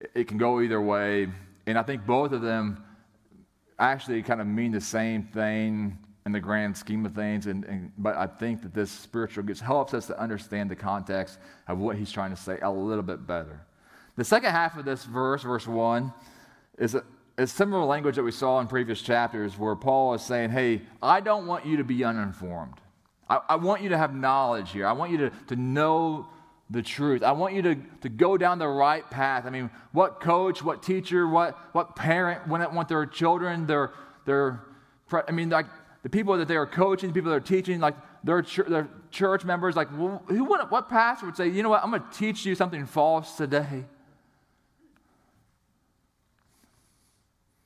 It, 0.00 0.10
it 0.14 0.28
can 0.28 0.38
go 0.38 0.60
either 0.60 0.80
way. 0.80 1.28
And 1.66 1.78
I 1.78 1.82
think 1.82 2.06
both 2.06 2.32
of 2.32 2.42
them 2.42 2.82
actually 3.78 4.22
kind 4.22 4.40
of 4.40 4.46
mean 4.46 4.72
the 4.72 4.80
same 4.80 5.22
thing 5.22 5.98
in 6.26 6.32
the 6.32 6.40
grand 6.40 6.76
scheme 6.76 7.06
of 7.06 7.14
things. 7.14 7.46
And, 7.46 7.64
and, 7.64 7.92
but 7.96 8.16
I 8.16 8.26
think 8.26 8.60
that 8.62 8.74
this 8.74 8.90
spiritual 8.90 9.44
gifts 9.44 9.60
helps 9.60 9.94
us 9.94 10.08
to 10.08 10.20
understand 10.20 10.68
the 10.68 10.76
context 10.76 11.38
of 11.68 11.78
what 11.78 11.96
he's 11.96 12.10
trying 12.10 12.30
to 12.30 12.36
say 12.36 12.58
a 12.60 12.70
little 12.70 13.04
bit 13.04 13.26
better. 13.26 13.64
The 14.16 14.24
second 14.24 14.50
half 14.50 14.76
of 14.76 14.84
this 14.84 15.04
verse, 15.04 15.44
verse 15.44 15.68
1, 15.68 16.12
is 16.78 16.96
a, 16.96 17.04
is 17.38 17.52
similar 17.52 17.84
language 17.84 18.16
that 18.16 18.24
we 18.24 18.32
saw 18.32 18.58
in 18.60 18.66
previous 18.66 19.00
chapters 19.02 19.56
where 19.56 19.76
Paul 19.76 20.14
is 20.14 20.22
saying, 20.22 20.50
Hey, 20.50 20.82
I 21.00 21.20
don't 21.20 21.46
want 21.46 21.64
you 21.64 21.76
to 21.76 21.84
be 21.84 22.02
uninformed. 22.02 22.74
I, 23.30 23.40
I 23.50 23.56
want 23.56 23.82
you 23.82 23.90
to 23.90 23.98
have 23.98 24.12
knowledge 24.12 24.72
here. 24.72 24.86
I 24.86 24.92
want 24.92 25.12
you 25.12 25.18
to, 25.18 25.30
to 25.48 25.56
know 25.56 26.26
the 26.70 26.82
truth. 26.82 27.22
I 27.22 27.32
want 27.32 27.54
you 27.54 27.62
to, 27.62 27.76
to 28.00 28.08
go 28.08 28.36
down 28.36 28.58
the 28.58 28.66
right 28.66 29.08
path. 29.10 29.44
I 29.46 29.50
mean, 29.50 29.70
what 29.92 30.20
coach, 30.20 30.60
what 30.60 30.82
teacher, 30.82 31.28
what, 31.28 31.56
what 31.72 31.94
parent 31.94 32.48
wouldn't 32.48 32.72
want 32.72 32.88
their 32.88 33.06
children, 33.06 33.66
their, 33.66 33.92
their, 34.24 34.64
I 35.12 35.30
mean, 35.30 35.50
like, 35.50 35.66
the 36.06 36.10
people 36.10 36.38
that 36.38 36.46
they 36.46 36.54
are 36.54 36.68
coaching, 36.68 37.08
the 37.08 37.12
people 37.12 37.32
that 37.32 37.36
are 37.36 37.40
teaching, 37.40 37.80
like 37.80 37.96
their, 38.22 38.40
ch- 38.40 38.60
their 38.68 38.88
church 39.10 39.44
members, 39.44 39.74
like 39.74 39.88
who 39.88 40.20
would, 40.28 40.60
what 40.68 40.88
pastor 40.88 41.26
would 41.26 41.36
say, 41.36 41.48
you 41.48 41.64
know 41.64 41.68
what, 41.68 41.82
I'm 41.82 41.90
going 41.90 42.00
to 42.00 42.16
teach 42.16 42.46
you 42.46 42.54
something 42.54 42.86
false 42.86 43.36
today? 43.36 43.84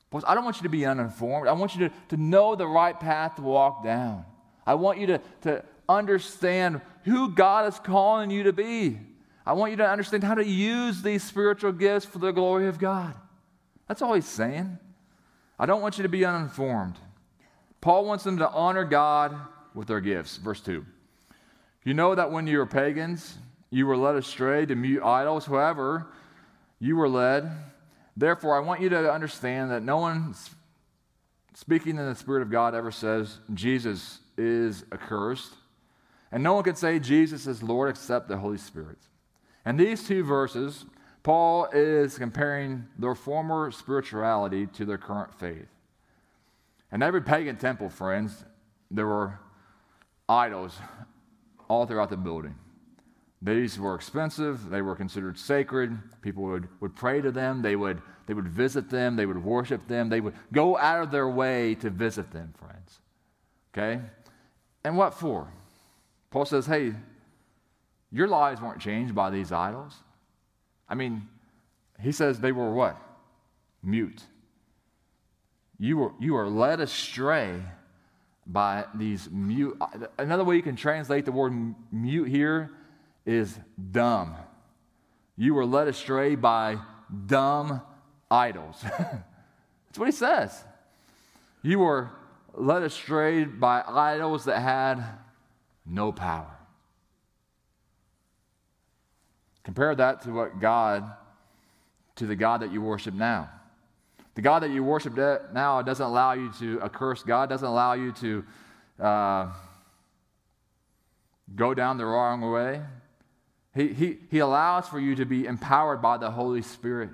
Because 0.09 0.23
I 0.27 0.33
don't 0.33 0.43
want 0.43 0.55
you 0.55 0.63
to 0.63 0.69
be 0.69 0.87
uninformed. 0.87 1.47
I 1.47 1.51
want 1.51 1.75
you 1.75 1.87
to, 1.87 1.93
to 2.09 2.17
know 2.17 2.55
the 2.55 2.65
right 2.65 2.99
path 2.99 3.35
to 3.35 3.43
walk 3.43 3.83
down. 3.83 4.25
I 4.65 4.73
want 4.73 4.97
you 4.97 5.05
to, 5.05 5.21
to 5.41 5.63
understand 5.87 6.81
who 7.03 7.29
God 7.29 7.71
is 7.71 7.77
calling 7.77 8.31
you 8.31 8.41
to 8.41 8.53
be. 8.53 8.97
I 9.45 9.53
want 9.53 9.69
you 9.69 9.77
to 9.77 9.87
understand 9.87 10.23
how 10.23 10.33
to 10.33 10.43
use 10.43 11.03
these 11.03 11.23
spiritual 11.23 11.73
gifts 11.73 12.07
for 12.07 12.17
the 12.17 12.31
glory 12.31 12.65
of 12.69 12.79
God. 12.79 13.13
That's 13.87 14.01
all 14.01 14.15
he's 14.15 14.25
saying. 14.25 14.79
I 15.59 15.67
don't 15.67 15.83
want 15.83 15.99
you 15.99 16.01
to 16.01 16.09
be 16.09 16.25
uninformed. 16.25 16.95
Paul 17.81 18.05
wants 18.05 18.23
them 18.23 18.37
to 18.37 18.49
honor 18.49 18.85
God 18.85 19.35
with 19.73 19.87
their 19.87 20.01
gifts. 20.01 20.37
Verse 20.37 20.61
2. 20.61 20.85
You 21.83 21.93
know 21.95 22.13
that 22.13 22.31
when 22.31 22.45
you 22.45 22.59
were 22.59 22.67
pagans, 22.67 23.37
you 23.71 23.87
were 23.87 23.97
led 23.97 24.15
astray 24.15 24.65
to 24.67 24.75
mute 24.75 25.01
idols. 25.03 25.47
However, 25.47 26.07
you 26.79 26.95
were 26.95 27.09
led. 27.09 27.49
Therefore, 28.15 28.55
I 28.55 28.59
want 28.59 28.81
you 28.81 28.89
to 28.89 29.11
understand 29.11 29.71
that 29.71 29.81
no 29.81 29.97
one 29.97 30.35
speaking 31.55 31.97
in 31.97 32.05
the 32.05 32.15
Spirit 32.15 32.43
of 32.43 32.51
God 32.51 32.75
ever 32.75 32.91
says 32.91 33.39
Jesus 33.53 34.19
is 34.37 34.83
accursed. 34.91 35.53
And 36.31 36.43
no 36.43 36.53
one 36.53 36.63
can 36.63 36.75
say 36.75 36.99
Jesus 36.99 37.47
is 37.47 37.63
Lord 37.63 37.89
except 37.89 38.27
the 38.27 38.37
Holy 38.37 38.57
Spirit. 38.57 38.97
And 39.65 39.79
these 39.79 40.07
two 40.07 40.23
verses, 40.23 40.85
Paul 41.23 41.67
is 41.73 42.17
comparing 42.17 42.85
their 42.97 43.15
former 43.15 43.71
spirituality 43.71 44.67
to 44.67 44.85
their 44.85 44.97
current 44.97 45.33
faith. 45.39 45.67
In 46.91 47.01
every 47.01 47.21
pagan 47.21 47.55
temple, 47.55 47.89
friends, 47.89 48.43
there 48.89 49.07
were 49.07 49.39
idols 50.27 50.77
all 51.69 51.85
throughout 51.85 52.09
the 52.09 52.17
building. 52.17 52.55
These 53.41 53.79
were 53.79 53.95
expensive, 53.95 54.69
they 54.69 54.81
were 54.81 54.95
considered 54.95 55.37
sacred. 55.37 55.97
People 56.21 56.43
would, 56.43 56.67
would 56.79 56.95
pray 56.95 57.21
to 57.21 57.31
them, 57.31 57.61
they 57.61 57.75
would, 57.75 58.01
they 58.27 58.35
would 58.35 58.47
visit 58.47 58.89
them, 58.89 59.15
they 59.15 59.25
would 59.25 59.43
worship 59.43 59.87
them, 59.87 60.09
they 60.09 60.21
would 60.21 60.35
go 60.51 60.77
out 60.77 61.01
of 61.01 61.11
their 61.11 61.27
way 61.27 61.73
to 61.75 61.89
visit 61.89 62.31
them, 62.31 62.53
friends. 62.59 62.99
Okay? 63.73 64.01
And 64.83 64.95
what 64.95 65.15
for? 65.15 65.51
Paul 66.29 66.45
says, 66.45 66.67
hey, 66.67 66.93
your 68.11 68.27
lives 68.27 68.61
weren't 68.61 68.81
changed 68.81 69.15
by 69.15 69.29
these 69.29 69.51
idols. 69.51 69.95
I 70.87 70.95
mean, 70.95 71.27
he 71.99 72.11
says 72.11 72.39
they 72.39 72.51
were 72.51 72.73
what? 72.73 73.01
Mute. 73.81 74.21
You 75.81 75.97
were, 75.97 76.11
you 76.19 76.35
are 76.35 76.47
led 76.47 76.79
astray 76.79 77.59
by 78.45 78.85
these 78.93 79.27
mute. 79.31 79.81
Another 80.19 80.43
way 80.43 80.55
you 80.55 80.61
can 80.61 80.75
translate 80.75 81.25
the 81.25 81.31
word 81.31 81.73
mute 81.91 82.27
here 82.27 82.69
is 83.25 83.57
dumb. 83.91 84.35
You 85.35 85.55
were 85.55 85.65
led 85.65 85.87
astray 85.87 86.35
by 86.35 86.77
dumb 87.25 87.81
idols. 88.29 88.75
That's 88.83 89.97
what 89.97 90.05
he 90.05 90.11
says. 90.11 90.63
You 91.63 91.79
were 91.79 92.11
led 92.53 92.83
astray 92.83 93.45
by 93.45 93.81
idols 93.83 94.45
that 94.45 94.59
had 94.59 95.03
no 95.83 96.11
power. 96.11 96.59
Compare 99.63 99.95
that 99.95 100.21
to 100.21 100.31
what 100.31 100.59
God, 100.59 101.11
to 102.17 102.27
the 102.27 102.35
God 102.35 102.61
that 102.61 102.71
you 102.71 102.83
worship 102.83 103.15
now. 103.15 103.49
The 104.35 104.41
God 104.41 104.63
that 104.63 104.71
you 104.71 104.83
worship 104.83 105.15
now 105.53 105.81
doesn't 105.81 106.05
allow 106.05 106.33
you 106.33 106.51
to 106.59 106.79
curse 106.93 107.23
God, 107.23 107.49
doesn't 107.49 107.67
allow 107.67 107.93
you 107.93 108.11
to 108.13 108.45
uh, 108.99 109.51
go 111.55 111.73
down 111.73 111.97
the 111.97 112.05
wrong 112.05 112.41
way. 112.51 112.81
He, 113.73 113.89
he, 113.89 114.17
he 114.29 114.39
allows 114.39 114.87
for 114.87 114.99
you 114.99 115.15
to 115.15 115.25
be 115.25 115.45
empowered 115.45 116.01
by 116.01 116.17
the 116.17 116.31
Holy 116.31 116.61
Spirit. 116.61 117.09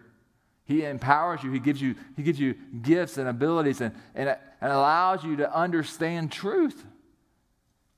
He 0.65 0.83
empowers 0.83 1.43
you, 1.43 1.51
He 1.51 1.59
gives 1.59 1.81
you, 1.81 1.95
he 2.15 2.23
gives 2.23 2.39
you 2.39 2.55
gifts 2.81 3.17
and 3.17 3.29
abilities 3.29 3.79
and, 3.79 3.95
and, 4.15 4.29
and 4.29 4.71
allows 4.71 5.23
you 5.23 5.37
to 5.37 5.55
understand 5.55 6.31
truth. 6.31 6.83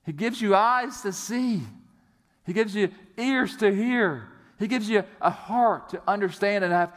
He 0.04 0.12
gives 0.12 0.40
you 0.40 0.54
eyes 0.54 1.02
to 1.02 1.12
see, 1.12 1.62
He 2.46 2.52
gives 2.52 2.74
you 2.74 2.90
ears 3.18 3.56
to 3.56 3.74
hear, 3.74 4.28
He 4.58 4.68
gives 4.68 4.88
you 4.88 5.04
a 5.20 5.30
heart 5.30 5.90
to 5.90 6.02
understand 6.06 6.62
and 6.64 6.72
have 6.72 6.92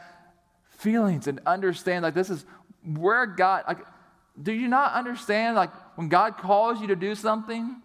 feelings 0.84 1.26
and 1.26 1.40
understand 1.46 2.02
like 2.02 2.14
this 2.14 2.30
is 2.30 2.44
where 2.84 3.26
God, 3.26 3.64
like, 3.66 3.78
do 4.40 4.52
you 4.52 4.68
not 4.68 4.92
understand 4.92 5.56
like 5.56 5.70
when 5.96 6.08
God 6.08 6.36
calls 6.36 6.80
you 6.80 6.88
to 6.88 6.96
do 6.96 7.14
something, 7.14 7.80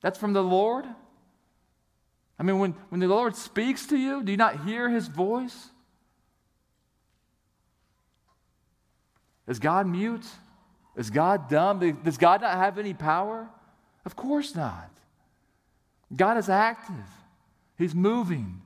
that's 0.00 0.18
from 0.18 0.32
the 0.32 0.42
Lord? 0.42 0.86
I 2.38 2.42
mean, 2.42 2.58
when, 2.58 2.72
when 2.88 3.00
the 3.00 3.06
Lord 3.06 3.36
speaks 3.36 3.86
to 3.88 3.98
you, 3.98 4.22
do 4.22 4.32
you 4.32 4.38
not 4.38 4.64
hear 4.64 4.88
his 4.88 5.08
voice? 5.08 5.68
Is 9.46 9.58
God 9.58 9.86
mute? 9.86 10.26
Is 10.96 11.10
God 11.10 11.48
dumb? 11.48 12.00
Does 12.02 12.16
God 12.18 12.40
not 12.40 12.56
have 12.56 12.78
any 12.78 12.94
power? 12.94 13.48
Of 14.04 14.16
course 14.16 14.54
not. 14.54 14.90
God 16.14 16.38
is 16.38 16.48
active, 16.48 16.94
He's 17.78 17.94
moving, 17.94 18.60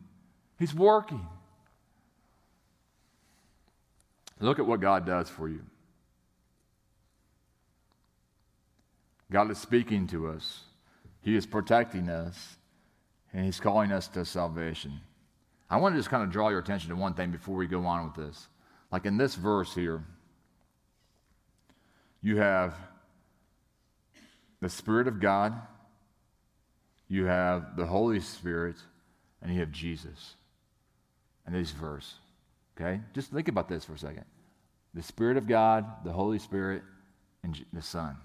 He's 0.58 0.74
working. 0.74 1.26
Look 4.44 4.58
at 4.58 4.66
what 4.66 4.80
God 4.80 5.06
does 5.06 5.30
for 5.30 5.48
you. 5.48 5.62
God 9.32 9.50
is 9.50 9.56
speaking 9.56 10.06
to 10.08 10.28
us, 10.28 10.60
He 11.22 11.34
is 11.34 11.46
protecting 11.46 12.10
us, 12.10 12.56
and 13.32 13.46
He's 13.46 13.58
calling 13.58 13.90
us 13.90 14.06
to 14.08 14.24
salvation. 14.26 15.00
I 15.70 15.78
want 15.78 15.94
to 15.94 15.98
just 15.98 16.10
kind 16.10 16.22
of 16.22 16.30
draw 16.30 16.50
your 16.50 16.58
attention 16.58 16.90
to 16.90 16.96
one 16.96 17.14
thing 17.14 17.30
before 17.30 17.56
we 17.56 17.66
go 17.66 17.86
on 17.86 18.04
with 18.04 18.14
this. 18.14 18.46
Like 18.92 19.06
in 19.06 19.16
this 19.16 19.34
verse 19.34 19.74
here, 19.74 20.04
you 22.20 22.36
have 22.36 22.74
the 24.60 24.68
Spirit 24.68 25.08
of 25.08 25.20
God, 25.20 25.54
you 27.08 27.24
have 27.24 27.76
the 27.76 27.86
Holy 27.86 28.20
Spirit, 28.20 28.76
and 29.40 29.54
you 29.54 29.60
have 29.60 29.72
Jesus 29.72 30.34
in 31.46 31.54
this 31.54 31.70
verse. 31.70 32.16
Okay? 32.78 33.00
Just 33.14 33.30
think 33.30 33.48
about 33.48 33.68
this 33.68 33.86
for 33.86 33.94
a 33.94 33.98
second. 33.98 34.24
The 34.94 35.02
Spirit 35.02 35.36
of 35.36 35.46
God, 35.46 35.84
the 36.04 36.12
Holy 36.12 36.38
Spirit, 36.38 36.82
and 37.42 37.64
the 37.72 37.82
Son. 37.82 38.16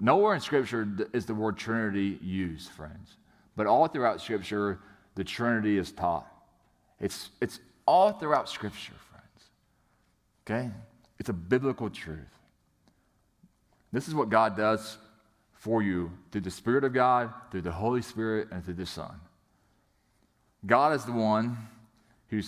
Nowhere 0.00 0.34
in 0.34 0.40
Scripture 0.40 0.86
is 1.12 1.26
the 1.26 1.34
word 1.34 1.56
Trinity 1.56 2.18
used, 2.22 2.70
friends. 2.70 3.16
But 3.56 3.66
all 3.66 3.88
throughout 3.88 4.20
Scripture, 4.20 4.78
the 5.14 5.24
Trinity 5.24 5.78
is 5.78 5.90
taught. 5.90 6.26
It's, 7.00 7.30
it's 7.40 7.58
all 7.86 8.12
throughout 8.12 8.48
Scripture, 8.48 8.92
friends. 9.10 9.50
Okay? 10.46 10.70
It's 11.18 11.28
a 11.28 11.32
biblical 11.32 11.90
truth. 11.90 12.18
This 13.92 14.06
is 14.06 14.14
what 14.14 14.28
God 14.28 14.56
does 14.56 14.98
for 15.54 15.82
you 15.82 16.12
through 16.30 16.42
the 16.42 16.50
Spirit 16.50 16.84
of 16.84 16.92
God, 16.92 17.32
through 17.50 17.62
the 17.62 17.72
Holy 17.72 18.02
Spirit, 18.02 18.48
and 18.52 18.64
through 18.64 18.74
the 18.74 18.86
Son. 18.86 19.14
God 20.66 20.92
is 20.94 21.04
the 21.04 21.12
one 21.12 21.56
who 22.28 22.42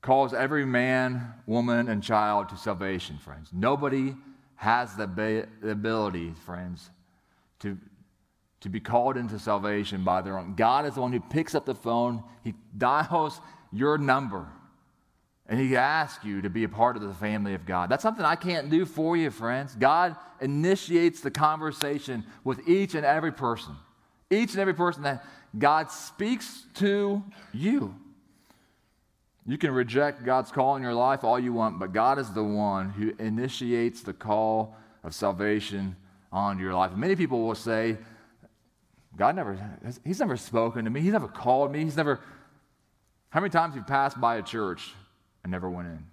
calls 0.00 0.32
every 0.32 0.64
man, 0.64 1.34
woman, 1.46 1.88
and 1.88 2.02
child 2.02 2.48
to 2.50 2.56
salvation, 2.56 3.18
friends. 3.18 3.50
Nobody 3.52 4.14
has 4.56 4.94
the 4.96 5.04
ability, 5.62 6.34
friends, 6.44 6.90
to 7.60 7.78
to 8.60 8.68
be 8.68 8.80
called 8.80 9.16
into 9.16 9.38
salvation 9.38 10.02
by 10.02 10.20
their 10.20 10.38
own. 10.38 10.54
God 10.54 10.84
is 10.86 10.94
the 10.94 11.00
one 11.00 11.12
who 11.12 11.20
picks 11.20 11.54
up 11.54 11.64
the 11.64 11.74
phone, 11.74 12.22
He 12.42 12.54
dials 12.76 13.40
your 13.72 13.98
number, 13.98 14.48
and 15.46 15.60
He 15.60 15.76
asks 15.76 16.24
you 16.24 16.42
to 16.42 16.50
be 16.50 16.64
a 16.64 16.68
part 16.68 16.96
of 16.96 17.02
the 17.02 17.14
family 17.14 17.54
of 17.54 17.66
God. 17.66 17.88
That's 17.88 18.02
something 18.02 18.24
I 18.24 18.36
can't 18.36 18.70
do 18.70 18.84
for 18.84 19.16
you, 19.16 19.30
friends. 19.30 19.76
God 19.76 20.16
initiates 20.40 21.20
the 21.20 21.30
conversation 21.30 22.24
with 22.44 22.68
each 22.68 22.94
and 22.94 23.06
every 23.06 23.32
person. 23.32 23.74
Each 24.30 24.50
and 24.50 24.60
every 24.60 24.74
person 24.74 25.04
that 25.04 25.24
God 25.56 25.90
speaks 25.90 26.64
to 26.74 27.22
you. 27.52 27.94
You 29.48 29.56
can 29.56 29.70
reject 29.70 30.26
God's 30.26 30.52
call 30.52 30.76
in 30.76 30.82
your 30.82 30.92
life 30.92 31.24
all 31.24 31.40
you 31.40 31.54
want, 31.54 31.78
but 31.78 31.94
God 31.94 32.18
is 32.18 32.30
the 32.30 32.44
one 32.44 32.90
who 32.90 33.14
initiates 33.18 34.02
the 34.02 34.12
call 34.12 34.76
of 35.02 35.14
salvation 35.14 35.96
on 36.30 36.58
your 36.58 36.74
life. 36.74 36.92
Many 36.94 37.16
people 37.16 37.46
will 37.46 37.54
say, 37.54 37.96
God 39.16 39.36
never, 39.36 39.58
He's 40.04 40.20
never 40.20 40.36
spoken 40.36 40.84
to 40.84 40.90
me. 40.90 41.00
He's 41.00 41.14
never 41.14 41.28
called 41.28 41.72
me. 41.72 41.82
He's 41.82 41.96
never. 41.96 42.20
How 43.30 43.40
many 43.40 43.50
times 43.50 43.74
have 43.74 43.82
you 43.82 43.86
passed 43.86 44.20
by 44.20 44.36
a 44.36 44.42
church 44.42 44.92
and 45.42 45.50
never 45.50 45.70
went 45.70 45.88
in? 45.88 46.04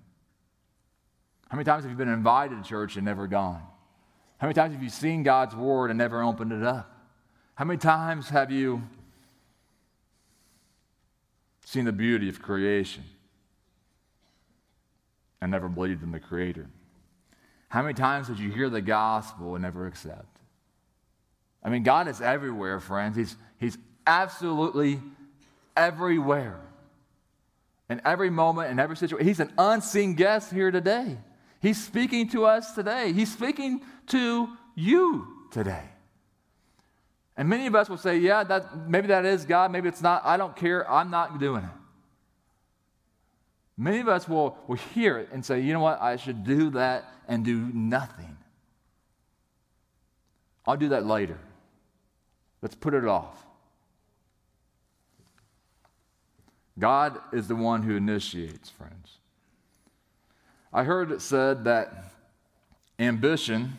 How 1.50 1.58
many 1.58 1.66
times 1.66 1.84
have 1.84 1.92
you 1.92 1.98
been 1.98 2.08
invited 2.08 2.64
to 2.64 2.68
church 2.68 2.96
and 2.96 3.04
never 3.04 3.28
gone? 3.28 3.62
How 4.38 4.48
many 4.48 4.54
times 4.54 4.74
have 4.74 4.82
you 4.82 4.90
seen 4.90 5.24
God's 5.24 5.54
word 5.54 5.92
and 5.92 5.98
never 5.98 6.24
opened 6.24 6.54
it 6.54 6.64
up? 6.64 6.90
How 7.56 7.66
many 7.66 7.80
times 7.80 8.30
have 8.30 8.50
you 8.50 8.82
seen 11.66 11.84
the 11.84 11.92
beauty 11.92 12.30
of 12.30 12.42
creation 12.42 13.04
and 15.42 15.52
never 15.52 15.68
believed 15.70 16.04
in 16.04 16.12
the 16.12 16.20
Creator? 16.20 16.68
How 17.70 17.82
many 17.82 17.94
times 17.94 18.28
did 18.28 18.40
you 18.40 18.52
hear 18.52 18.70
the 18.70 18.82
gospel 18.82 19.56
and 19.56 19.64
never 19.64 19.88
accept? 19.88 20.40
I 21.64 21.70
mean, 21.70 21.84
God 21.84 22.08
is 22.08 22.22
everywhere, 22.22 22.80
friends. 22.80 23.18
He's, 23.18 23.36
he's 23.60 23.78
absolutely 24.06 25.02
everywhere. 25.76 26.60
In 27.90 28.02
every 28.06 28.30
moment, 28.30 28.72
in 28.72 28.80
every 28.80 28.98
situation. 28.98 29.28
He's 29.28 29.40
an 29.40 29.52
unseen 29.58 30.16
guest 30.16 30.52
here 30.52 30.72
today. 30.72 31.18
He's 31.62 31.84
speaking 31.84 32.30
to 32.30 32.46
us 32.46 32.74
today. 32.74 33.12
He's 33.14 33.32
speaking 33.32 33.82
to 34.08 34.50
you 34.76 35.28
today. 35.52 35.84
And 37.38 37.50
many 37.50 37.68
of 37.68 37.76
us 37.76 37.90
will 37.90 37.98
say, 37.98 38.18
yeah, 38.18 38.44
that, 38.44 38.88
maybe 38.88 39.08
that 39.08 39.26
is 39.26 39.46
God, 39.46 39.72
maybe 39.72 39.90
it's 39.90 40.02
not. 40.02 40.22
I 40.26 40.38
don't 40.38 40.56
care. 40.56 40.90
I'm 40.90 41.12
not 41.12 41.40
doing 41.40 41.64
it. 41.64 41.70
Many 43.78 44.00
of 44.00 44.08
us 44.08 44.28
will, 44.28 44.58
will 44.68 44.78
hear 44.78 45.18
it 45.18 45.30
and 45.32 45.46
say, 45.46 45.60
you 45.60 45.74
know 45.74 45.82
what, 45.82 46.02
I 46.02 46.16
should 46.16 46.44
do 46.44 46.70
that 46.72 47.06
and 47.28 47.44
do 47.44 47.70
nothing. 47.74 48.38
I'll 50.66 50.78
do 50.78 50.90
that 50.90 51.06
later. 51.06 51.38
Let's 52.62 52.76
put 52.76 52.94
it 52.94 53.06
off. 53.06 53.46
God 56.80 57.20
is 57.32 57.48
the 57.48 57.56
one 57.56 57.84
who 57.84 57.96
initiates, 57.96 58.70
friends. 58.70 59.18
I 60.74 60.84
heard 60.84 61.12
it 61.12 61.22
said 61.22 61.66
that 61.66 62.12
ambition 63.00 63.78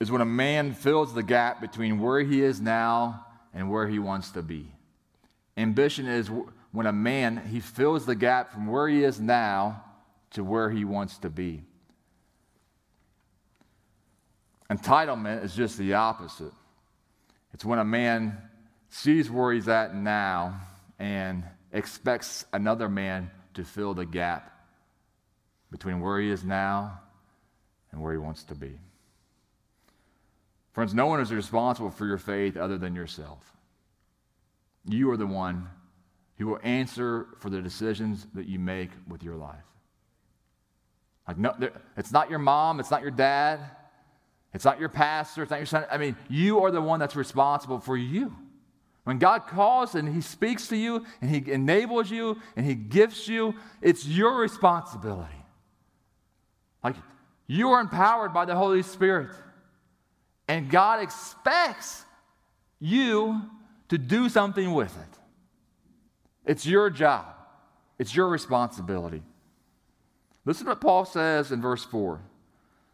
is 0.00 0.10
when 0.10 0.20
a 0.20 0.26
man 0.26 0.74
fills 0.74 1.14
the 1.14 1.22
gap 1.22 1.60
between 1.60 2.00
where 2.00 2.20
he 2.20 2.42
is 2.42 2.60
now 2.60 3.26
and 3.52 3.70
where 3.70 3.88
he 3.88 3.98
wants 3.98 4.30
to 4.32 4.42
be. 4.42 4.66
Ambition 5.56 6.06
is 6.06 6.30
when 6.72 6.86
a 6.86 6.92
man 6.92 7.42
he 7.50 7.60
fills 7.60 8.06
the 8.06 8.14
gap 8.14 8.52
from 8.52 8.66
where 8.66 8.88
he 8.88 9.04
is 9.04 9.20
now 9.20 9.84
to 10.30 10.44
where 10.44 10.70
he 10.70 10.84
wants 10.84 11.18
to 11.18 11.30
be. 11.30 11.62
Entitlement 14.70 15.44
is 15.44 15.54
just 15.54 15.78
the 15.78 15.94
opposite. 15.94 16.52
It's 17.54 17.64
when 17.64 17.78
a 17.78 17.84
man 17.84 18.36
sees 18.90 19.30
where 19.30 19.52
he's 19.52 19.68
at 19.68 19.94
now 19.94 20.60
and 20.98 21.44
expects 21.72 22.44
another 22.52 22.88
man 22.88 23.30
to 23.54 23.64
fill 23.64 23.94
the 23.94 24.04
gap 24.04 24.52
between 25.70 26.00
where 26.00 26.20
he 26.20 26.30
is 26.30 26.44
now 26.44 27.00
and 27.92 28.00
where 28.00 28.12
he 28.12 28.18
wants 28.18 28.44
to 28.44 28.54
be. 28.54 28.78
Friends, 30.72 30.94
no 30.94 31.06
one 31.06 31.20
is 31.20 31.32
responsible 31.32 31.90
for 31.90 32.06
your 32.06 32.18
faith 32.18 32.56
other 32.56 32.78
than 32.78 32.94
yourself. 32.94 33.52
You 34.84 35.10
are 35.10 35.16
the 35.16 35.26
one 35.26 35.68
who 36.38 36.46
will 36.46 36.60
answer 36.62 37.26
for 37.38 37.50
the 37.50 37.60
decisions 37.60 38.26
that 38.34 38.46
you 38.46 38.58
make 38.58 38.90
with 39.08 39.22
your 39.22 39.36
life. 39.36 39.64
Like, 41.26 41.36
no, 41.36 41.54
it's 41.96 42.12
not 42.12 42.30
your 42.30 42.38
mom, 42.38 42.80
it's 42.80 42.90
not 42.90 43.02
your 43.02 43.10
dad, 43.10 43.60
it's 44.54 44.64
not 44.64 44.80
your 44.80 44.88
pastor, 44.88 45.42
it's 45.42 45.50
not 45.50 45.58
your 45.58 45.66
son. 45.66 45.84
I 45.90 45.98
mean, 45.98 46.16
you 46.28 46.60
are 46.60 46.70
the 46.70 46.80
one 46.80 47.00
that's 47.00 47.16
responsible 47.16 47.80
for 47.80 47.96
you. 47.96 48.34
When 49.04 49.18
God 49.18 49.46
calls 49.46 49.94
and 49.94 50.14
He 50.14 50.20
speaks 50.20 50.68
to 50.68 50.76
you 50.76 51.04
and 51.20 51.30
He 51.30 51.50
enables 51.50 52.10
you 52.10 52.40
and 52.56 52.64
He 52.64 52.74
gifts 52.74 53.28
you, 53.28 53.54
it's 53.82 54.06
your 54.06 54.38
responsibility. 54.38 55.34
Like, 56.82 56.96
you 57.46 57.70
are 57.70 57.80
empowered 57.80 58.32
by 58.32 58.44
the 58.44 58.54
Holy 58.54 58.82
Spirit. 58.82 59.34
And 60.46 60.70
God 60.70 61.02
expects 61.02 62.04
you 62.80 63.42
to 63.88 63.98
do 63.98 64.28
something 64.28 64.72
with 64.72 64.94
it. 64.96 65.17
It's 66.48 66.64
your 66.64 66.88
job, 66.88 67.26
it's 67.98 68.16
your 68.16 68.28
responsibility. 68.28 69.22
Listen 70.46 70.64
to 70.64 70.70
what 70.70 70.80
Paul 70.80 71.04
says 71.04 71.52
in 71.52 71.60
verse 71.60 71.84
4. 71.84 72.22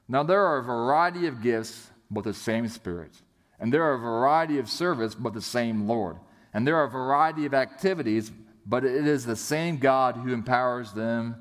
Now, 0.08 0.24
there 0.24 0.44
are 0.44 0.58
a 0.58 0.62
variety 0.62 1.28
of 1.28 1.40
gifts, 1.40 1.88
but 2.10 2.24
the 2.24 2.34
same 2.34 2.66
Spirit. 2.66 3.12
And 3.60 3.72
there 3.72 3.84
are 3.84 3.94
a 3.94 3.98
variety 3.98 4.58
of 4.58 4.68
service, 4.68 5.14
but 5.14 5.34
the 5.34 5.40
same 5.40 5.86
Lord. 5.86 6.16
And 6.52 6.66
there 6.66 6.76
are 6.76 6.84
a 6.84 6.90
variety 6.90 7.46
of 7.46 7.54
activities, 7.54 8.32
but 8.66 8.84
it 8.84 9.06
is 9.06 9.24
the 9.24 9.36
same 9.36 9.78
God 9.78 10.16
who 10.16 10.32
empowers 10.32 10.92
them 10.92 11.36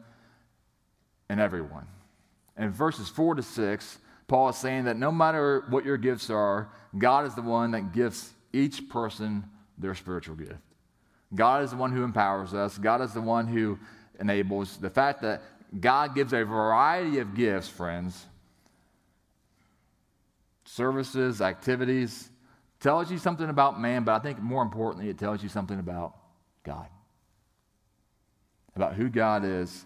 and 1.29 1.39
everyone. 1.39 1.87
In 2.57 2.69
verses 2.69 3.09
4 3.09 3.35
to 3.35 3.43
6, 3.43 3.97
Paul 4.27 4.49
is 4.49 4.57
saying 4.57 4.83
that 4.83 4.97
no 4.97 5.11
matter 5.11 5.65
what 5.69 5.83
your 5.83 5.97
gifts 5.97 6.29
are, 6.29 6.69
God 6.95 7.25
is 7.25 7.33
the 7.33 7.41
one 7.41 7.71
that 7.71 7.91
gives 7.91 8.31
each 8.53 8.87
person 8.87 9.45
their 9.79 9.95
spiritual 9.95 10.35
gift. 10.35 10.61
God 11.33 11.63
is 11.63 11.71
the 11.71 11.77
one 11.77 11.91
who 11.91 12.03
empowers 12.03 12.53
us, 12.53 12.77
God 12.77 13.01
is 13.01 13.13
the 13.13 13.21
one 13.21 13.47
who 13.47 13.79
enables. 14.19 14.77
The 14.77 14.89
fact 14.89 15.21
that 15.21 15.41
God 15.79 16.13
gives 16.13 16.33
a 16.33 16.43
variety 16.43 17.19
of 17.19 17.33
gifts, 17.33 17.67
friends, 17.67 18.25
services, 20.65 21.41
activities, 21.41 22.29
tells 22.79 23.11
you 23.11 23.17
something 23.17 23.49
about 23.49 23.79
man, 23.79 24.03
but 24.03 24.13
I 24.13 24.19
think 24.19 24.39
more 24.39 24.61
importantly, 24.61 25.09
it 25.09 25.17
tells 25.17 25.41
you 25.41 25.49
something 25.49 25.79
about 25.79 26.15
God. 26.63 26.87
About 28.75 28.93
who 28.93 29.09
God 29.09 29.45
is. 29.45 29.85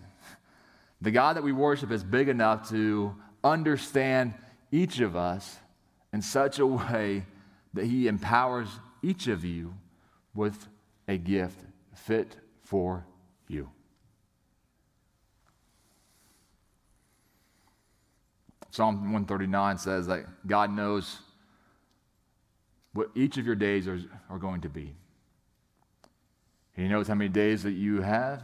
The 1.02 1.12
God 1.12 1.36
that 1.36 1.44
we 1.44 1.52
worship 1.52 1.92
is 1.92 2.04
big 2.04 2.28
enough 2.28 2.70
to 2.70 3.16
understand 3.44 4.34
each 4.72 5.00
of 5.00 5.16
us 5.16 5.58
in 6.12 6.22
such 6.22 6.60
a 6.60 6.66
way 6.66 7.26
that 7.74 7.86
He 7.86 8.08
empowers 8.08 8.68
each 9.04 9.28
of 9.28 9.46
you 9.46 9.76
with 10.34 10.68
a 11.08 11.18
gift 11.18 11.60
fit 11.94 12.36
for 12.64 13.06
you. 13.48 13.70
Psalm 18.72 18.98
139 19.06 19.78
says 19.78 20.08
that 20.08 20.26
God 20.46 20.72
knows 20.72 21.20
what 22.94 23.10
each 23.16 23.38
of 23.38 23.46
your 23.46 23.56
days 23.56 23.88
are, 23.88 24.00
are 24.30 24.38
going 24.38 24.62
to 24.62 24.70
be. 24.70 24.96
He 26.74 26.88
knows 26.88 27.08
how 27.08 27.16
many 27.16 27.30
days 27.30 27.64
that 27.64 27.72
you 27.72 28.02
have. 28.02 28.44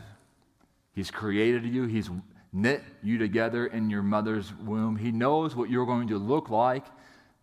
He's 0.94 1.12
created 1.12 1.66
you. 1.66 1.86
He's 1.86 2.10
knit 2.52 2.84
you 3.04 3.18
together 3.18 3.68
in 3.68 3.90
your 3.90 4.04
mother's 4.04 4.54
womb. 4.54 4.96
He 4.96 5.12
knows 5.12 5.56
what 5.56 5.70
you're 5.70 5.86
going 5.86 6.08
to 6.08 6.18
look 6.18 6.50
like 6.50 6.86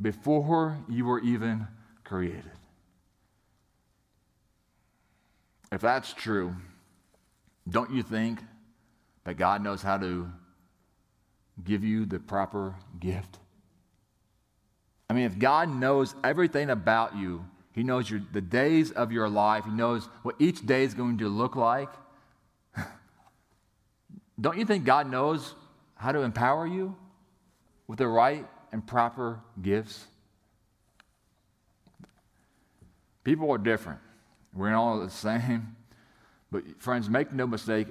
before 0.00 0.78
you 0.88 1.04
were 1.04 1.20
even 1.20 1.66
created. 2.04 2.50
If 5.72 5.80
that's 5.80 6.12
true, 6.12 6.56
don't 7.68 7.92
you 7.92 8.02
think 8.02 8.40
that 9.24 9.34
God 9.34 9.62
knows 9.62 9.82
how 9.82 9.98
to 9.98 10.30
give 11.62 11.84
you 11.84 12.06
the 12.06 12.18
proper 12.18 12.74
gift? 12.98 13.38
I 15.08 15.12
mean, 15.12 15.24
if 15.24 15.38
God 15.38 15.68
knows 15.68 16.14
everything 16.24 16.70
about 16.70 17.16
you, 17.16 17.44
He 17.72 17.82
knows 17.82 18.10
your, 18.10 18.20
the 18.32 18.40
days 18.40 18.90
of 18.90 19.12
your 19.12 19.28
life, 19.28 19.64
He 19.64 19.70
knows 19.70 20.08
what 20.22 20.34
each 20.38 20.66
day 20.66 20.82
is 20.82 20.94
going 20.94 21.18
to 21.18 21.28
look 21.28 21.54
like. 21.54 21.90
Don't 24.40 24.58
you 24.58 24.64
think 24.64 24.84
God 24.84 25.08
knows 25.08 25.54
how 25.94 26.12
to 26.12 26.20
empower 26.20 26.66
you 26.66 26.96
with 27.86 27.98
the 27.98 28.08
right 28.08 28.46
and 28.72 28.84
proper 28.84 29.40
gifts? 29.60 30.06
People 33.22 33.50
are 33.52 33.58
different. 33.58 34.00
We're 34.54 34.74
all 34.74 35.00
the 35.00 35.10
same. 35.10 35.76
But, 36.50 36.80
friends, 36.80 37.08
make 37.08 37.32
no 37.32 37.46
mistake, 37.46 37.86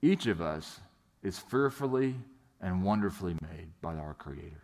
each 0.00 0.26
of 0.26 0.40
us 0.40 0.80
is 1.22 1.38
fearfully 1.38 2.16
and 2.60 2.82
wonderfully 2.82 3.36
made 3.40 3.68
by 3.80 3.94
our 3.94 4.14
Creator. 4.14 4.62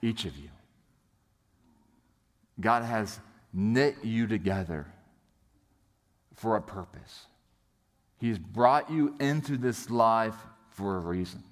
Each 0.00 0.24
of 0.24 0.36
you. 0.36 0.50
God 2.60 2.84
has 2.84 3.18
knit 3.52 3.96
you 4.02 4.26
together 4.26 4.86
for 6.34 6.56
a 6.56 6.62
purpose. 6.62 7.26
He's 8.18 8.38
brought 8.38 8.90
you 8.90 9.14
into 9.18 9.56
this 9.56 9.90
life 9.90 10.36
for 10.70 10.96
a 10.96 11.00
reason. 11.00 11.42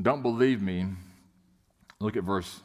Don't 0.00 0.22
believe 0.22 0.62
me? 0.62 0.86
Look 2.00 2.16
at 2.16 2.24
verse, 2.24 2.60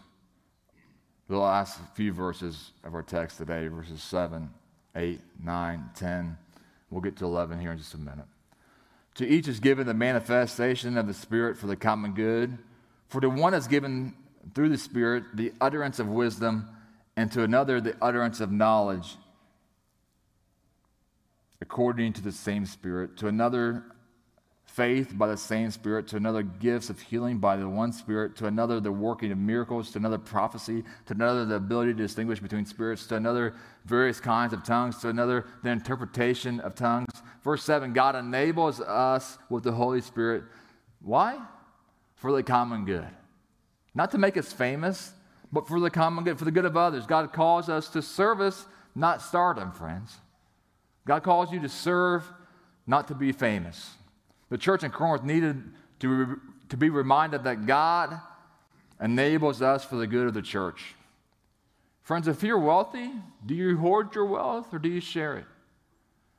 the 1.27 1.37
last 1.37 1.79
few 1.93 2.13
verses 2.13 2.71
of 2.83 2.95
our 2.95 3.03
text 3.03 3.37
today, 3.37 3.67
verses 3.67 4.01
7, 4.01 4.49
8, 4.95 5.19
9, 5.43 5.89
10. 5.95 6.37
We'll 6.89 7.01
get 7.01 7.17
to 7.17 7.25
11 7.25 7.59
here 7.59 7.71
in 7.71 7.77
just 7.77 7.93
a 7.93 7.97
minute. 7.97 8.25
To 9.15 9.27
each 9.27 9.47
is 9.47 9.59
given 9.59 9.87
the 9.87 9.93
manifestation 9.93 10.97
of 10.97 11.07
the 11.07 11.13
Spirit 11.13 11.57
for 11.57 11.67
the 11.67 11.75
common 11.75 12.13
good. 12.13 12.57
For 13.09 13.19
to 13.19 13.29
one 13.29 13.53
is 13.53 13.67
given 13.67 14.13
through 14.53 14.69
the 14.69 14.77
Spirit 14.77 15.23
the 15.33 15.51
utterance 15.59 15.99
of 15.99 16.07
wisdom, 16.07 16.69
and 17.15 17.31
to 17.31 17.43
another 17.43 17.81
the 17.81 17.95
utterance 18.01 18.39
of 18.39 18.51
knowledge 18.51 19.17
according 21.61 22.13
to 22.13 22.21
the 22.21 22.31
same 22.31 22.65
Spirit, 22.65 23.17
to 23.17 23.27
another, 23.27 23.83
faith 24.77 25.17
by 25.17 25.25
the 25.25 25.35
same 25.35 25.71
Spirit, 25.71 26.07
to 26.07 26.17
another, 26.17 26.43
gifts 26.43 26.91
of 26.91 27.01
healing 27.01 27.39
by 27.39 27.57
the 27.57 27.67
one 27.67 27.91
Spirit, 27.91 28.35
to 28.35 28.45
another, 28.45 28.79
the 28.79 28.91
working 28.91 29.31
of 29.31 29.37
miracles, 29.39 29.89
to 29.91 29.97
another, 29.97 30.19
prophecy, 30.19 30.83
to 31.07 31.13
another, 31.15 31.45
the 31.45 31.55
ability 31.55 31.93
to 31.93 31.97
distinguish 31.97 32.39
between 32.39 32.63
spirits, 32.63 33.07
to 33.07 33.15
another, 33.15 33.55
various 33.85 34.19
kinds 34.19 34.53
of 34.53 34.63
tongues, 34.63 34.99
to 34.99 35.09
another, 35.09 35.47
the 35.63 35.71
interpretation 35.71 36.59
of 36.59 36.75
tongues. 36.75 37.09
Verse 37.43 37.63
7 37.63 37.91
God 37.91 38.15
enables 38.15 38.79
us 38.79 39.39
with 39.49 39.63
the 39.63 39.71
Holy 39.71 39.99
Spirit. 39.99 40.43
Why? 41.01 41.39
For 42.13 42.31
the 42.31 42.43
common 42.43 42.85
good. 42.85 43.07
Not 43.95 44.11
to 44.11 44.19
make 44.19 44.37
us 44.37 44.53
famous, 44.53 45.11
but 45.51 45.67
for 45.67 45.79
the 45.79 45.89
common 45.89 46.23
good, 46.23 46.37
for 46.37 46.45
the 46.45 46.51
good 46.51 46.65
of 46.65 46.77
others. 46.77 47.07
God 47.07 47.33
calls 47.33 47.67
us 47.67 47.89
to 47.89 48.03
service, 48.03 48.67
not 48.93 49.23
stardom, 49.23 49.71
friends. 49.71 50.17
God 51.07 51.23
calls 51.23 51.51
you 51.51 51.59
to 51.61 51.69
serve, 51.69 52.31
not 52.85 53.07
to 53.07 53.15
be 53.15 53.31
famous. 53.31 53.96
The 54.49 54.57
church 54.57 54.83
in 54.83 54.91
Corinth 54.91 55.23
needed 55.23 55.63
to, 55.99 56.39
to 56.69 56.77
be 56.77 56.89
reminded 56.89 57.43
that 57.43 57.65
God 57.65 58.19
enables 59.01 59.61
us 59.61 59.83
for 59.83 59.95
the 59.95 60.07
good 60.07 60.27
of 60.27 60.33
the 60.33 60.41
church. 60.41 60.95
Friends, 62.01 62.27
if 62.27 62.41
you're 62.41 62.57
wealthy, 62.57 63.11
do 63.45 63.53
you 63.53 63.77
hoard 63.77 64.15
your 64.15 64.25
wealth 64.25 64.73
or 64.73 64.79
do 64.79 64.89
you 64.89 65.01
share 65.01 65.37
it? 65.37 65.45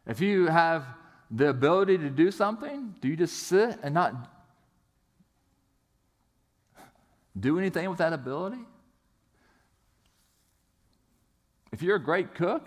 If 0.07 0.21
you 0.21 0.47
have 0.47 0.87
the 1.31 1.49
ability 1.49 1.99
to 1.99 2.09
do 2.09 2.31
something, 2.31 2.95
do 3.01 3.09
you 3.09 3.17
just 3.17 3.35
sit 3.35 3.79
and 3.83 3.93
not 3.93 4.15
do 7.39 7.59
anything 7.59 7.89
with 7.91 7.99
that 7.99 8.15
ability? 8.15 8.65
If 11.71 11.83
you're 11.83 11.97
a 11.97 12.03
great 12.03 12.35
cook, 12.35 12.67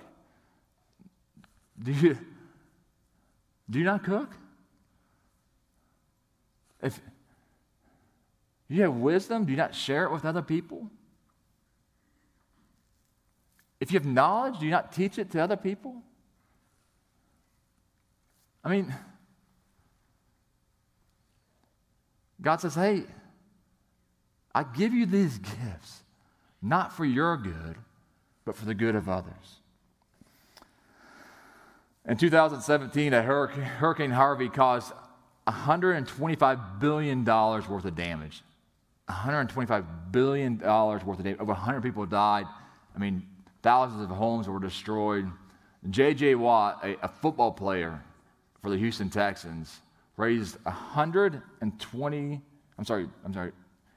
do 1.82 1.92
you, 1.92 2.18
do 3.70 3.80
you 3.80 3.86
not 3.86 4.04
cook? 4.04 4.30
If 6.82 7.00
you 8.68 8.82
have 8.84 8.96
wisdom, 8.96 9.46
do 9.46 9.52
you 9.52 9.58
not 9.58 9.76
share 9.76 10.06
it 10.06 10.12
with 10.12 10.26
other 10.26 10.42
people? 10.42 10.90
If 13.80 13.92
you 13.92 14.00
have 14.00 14.08
knowledge, 14.08 14.60
do 14.60 14.66
you 14.66 14.72
not 14.72 14.92
teach 14.92 15.18
it 15.18 15.32
to 15.32 15.42
other 15.42 15.58
people? 15.58 15.96
I 18.64 18.70
mean, 18.70 18.94
God 22.42 22.58
says, 22.58 22.76
hey, 22.76 23.04
I 24.54 24.64
give 24.64 24.94
you 24.94 25.06
these 25.06 25.38
gifts, 25.38 26.04
not 26.62 26.94
for 26.94 27.06
your 27.06 27.38
good, 27.38 27.76
but 28.46 28.56
for 28.56 28.66
the 28.66 28.74
good 28.76 28.96
of 28.96 29.10
others. 29.10 29.60
In 32.08 32.18
2017, 32.18 33.14
a 33.14 33.22
hurricane, 33.22 33.64
hurricane 33.64 34.12
Harvey 34.12 34.50
caused 34.50 34.92
$125 35.48 36.80
billion 36.80 37.26
worth 37.26 37.86
of 37.86 37.96
damage. 37.96 38.44
$125 39.10 39.86
billion 40.12 40.60
worth 40.60 41.04
of 41.04 41.24
damage. 41.24 41.40
Over 41.40 41.54
100 41.54 41.82
people 41.82 42.06
died. 42.06 42.46
I 42.96 43.00
mean, 43.00 43.26
thousands 43.62 44.04
of 44.04 44.10
homes 44.10 44.48
were 44.48 44.60
destroyed. 44.60 45.30
J.J. 45.90 46.36
Watt, 46.36 46.80
a, 46.84 46.96
a 47.04 47.08
football 47.08 47.52
player 47.52 48.04
for 48.62 48.70
the 48.70 48.78
Houston 48.78 49.10
Texans, 49.10 49.80
raised 50.18 50.58
120, 50.64 52.42
I'm 52.78 52.86
sorry, 52.86 53.10
I'm 53.26 53.34
sorry, 53.34 53.52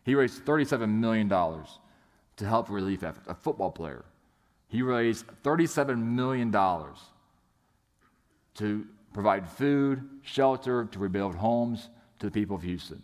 he 0.05 0.15
raised 0.15 0.45
$37 0.45 0.89
million 0.89 1.29
to 1.29 2.47
help 2.47 2.71
relief 2.71 3.03
efforts. 3.03 3.27
A 3.29 3.35
football 3.35 3.71
player. 3.71 4.05
He 4.69 4.83
raised 4.83 5.27
$37 5.43 5.99
million 5.99 6.51
to 8.55 8.87
provide 9.15 9.49
food, 9.49 10.07
shelter, 10.23 10.85
to 10.85 10.99
rebuild 10.99 11.37
homes 11.37 11.89
to 12.19 12.27
the 12.27 12.33
people 12.33 12.57
of 12.57 12.63
Houston. 12.63 13.03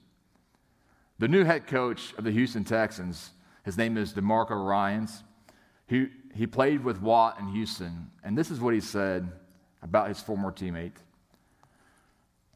The 1.18 1.28
new 1.28 1.44
head 1.44 1.66
coach 1.66 2.12
of 2.18 2.24
the 2.24 2.32
Houston 2.32 2.64
Texans, 2.64 3.30
his 3.64 3.78
name 3.78 3.96
is 3.96 4.12
DeMeco 4.12 4.66
Ryans. 4.66 5.22
He, 5.86 6.08
he 6.34 6.46
played 6.46 6.84
with 6.84 7.00
Watt 7.00 7.38
in 7.38 7.48
Houston, 7.48 8.10
and 8.24 8.36
this 8.36 8.50
is 8.50 8.60
what 8.60 8.74
he 8.74 8.80
said 8.80 9.30
about 9.82 10.08
his 10.08 10.20
former 10.20 10.50
teammate. 10.50 10.96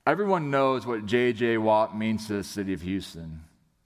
Everyone 0.07 0.51
knows 0.51 0.85
what 0.85 1.07
J.J. 1.07 1.59
Watt 1.59 1.97
means 1.97 2.27
to 2.27 2.35
the 2.35 2.45
city 2.45 2.73
of 2.73 2.83
Houston, 2.83 3.41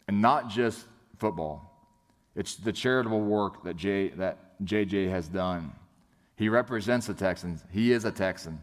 and 0.09 0.21
not 0.23 0.49
just 0.49 0.87
football. 1.19 1.87
It's 2.35 2.57
the 2.57 2.73
charitable 2.73 3.21
work 3.21 3.65
that, 3.65 3.77
J, 3.77 4.09
that 4.11 4.65
J.J. 4.65 5.09
has 5.09 5.29
done. 5.29 5.73
He 6.37 6.49
represents 6.49 7.07
the 7.07 7.15
Texans, 7.15 7.65
he 7.71 7.93
is 7.93 8.05
a 8.05 8.13
Texan. 8.13 8.61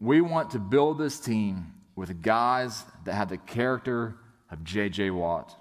We 0.00 0.22
want 0.22 0.50
to 0.52 0.58
build 0.58 0.98
this 0.98 1.20
team 1.20 1.74
with 1.94 2.22
guys 2.22 2.84
that 3.04 3.12
have 3.12 3.28
the 3.28 3.36
character 3.36 4.16
of 4.50 4.64
J.J. 4.64 5.10
Watt. 5.10 5.54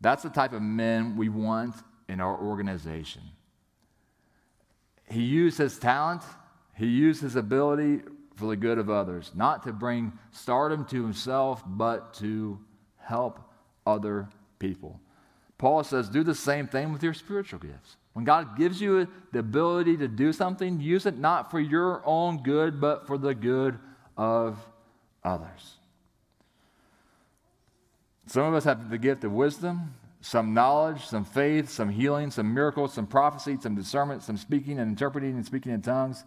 That's 0.00 0.24
the 0.24 0.30
type 0.30 0.52
of 0.52 0.60
men 0.60 1.16
we 1.16 1.28
want 1.28 1.76
in 2.08 2.20
our 2.20 2.36
organization. 2.36 3.22
He 5.08 5.22
used 5.22 5.58
his 5.58 5.78
talent, 5.78 6.22
he 6.74 6.86
used 6.86 7.22
his 7.22 7.36
ability 7.36 8.00
for 8.34 8.46
the 8.46 8.56
good 8.56 8.78
of 8.78 8.90
others, 8.90 9.30
not 9.34 9.62
to 9.62 9.72
bring 9.72 10.12
stardom 10.32 10.84
to 10.86 11.02
himself, 11.02 11.62
but 11.64 12.14
to 12.14 12.58
help 12.96 13.38
other 13.86 14.28
people. 14.58 15.00
Paul 15.58 15.84
says, 15.84 16.08
do 16.08 16.24
the 16.24 16.34
same 16.34 16.66
thing 16.66 16.92
with 16.92 17.02
your 17.02 17.14
spiritual 17.14 17.60
gifts. 17.60 17.96
When 18.12 18.24
God 18.24 18.56
gives 18.58 18.80
you 18.80 19.08
the 19.32 19.38
ability 19.38 19.96
to 19.98 20.08
do 20.08 20.32
something, 20.32 20.80
use 20.80 21.06
it 21.06 21.18
not 21.18 21.50
for 21.50 21.58
your 21.58 22.02
own 22.04 22.42
good, 22.42 22.80
but 22.80 23.06
for 23.06 23.16
the 23.16 23.34
good 23.34 23.78
of 24.16 24.58
others. 25.24 25.76
Some 28.26 28.44
of 28.44 28.54
us 28.54 28.64
have 28.64 28.90
the 28.90 28.98
gift 28.98 29.24
of 29.24 29.32
wisdom, 29.32 29.94
some 30.20 30.54
knowledge, 30.54 31.04
some 31.06 31.24
faith, 31.24 31.68
some 31.68 31.88
healing, 31.88 32.30
some 32.30 32.52
miracles, 32.54 32.92
some 32.94 33.06
prophecy, 33.06 33.58
some 33.60 33.74
discernment, 33.74 34.22
some 34.22 34.36
speaking 34.36 34.78
and 34.78 34.90
interpreting 34.90 35.32
and 35.32 35.44
speaking 35.44 35.72
in 35.72 35.82
tongues. 35.82 36.24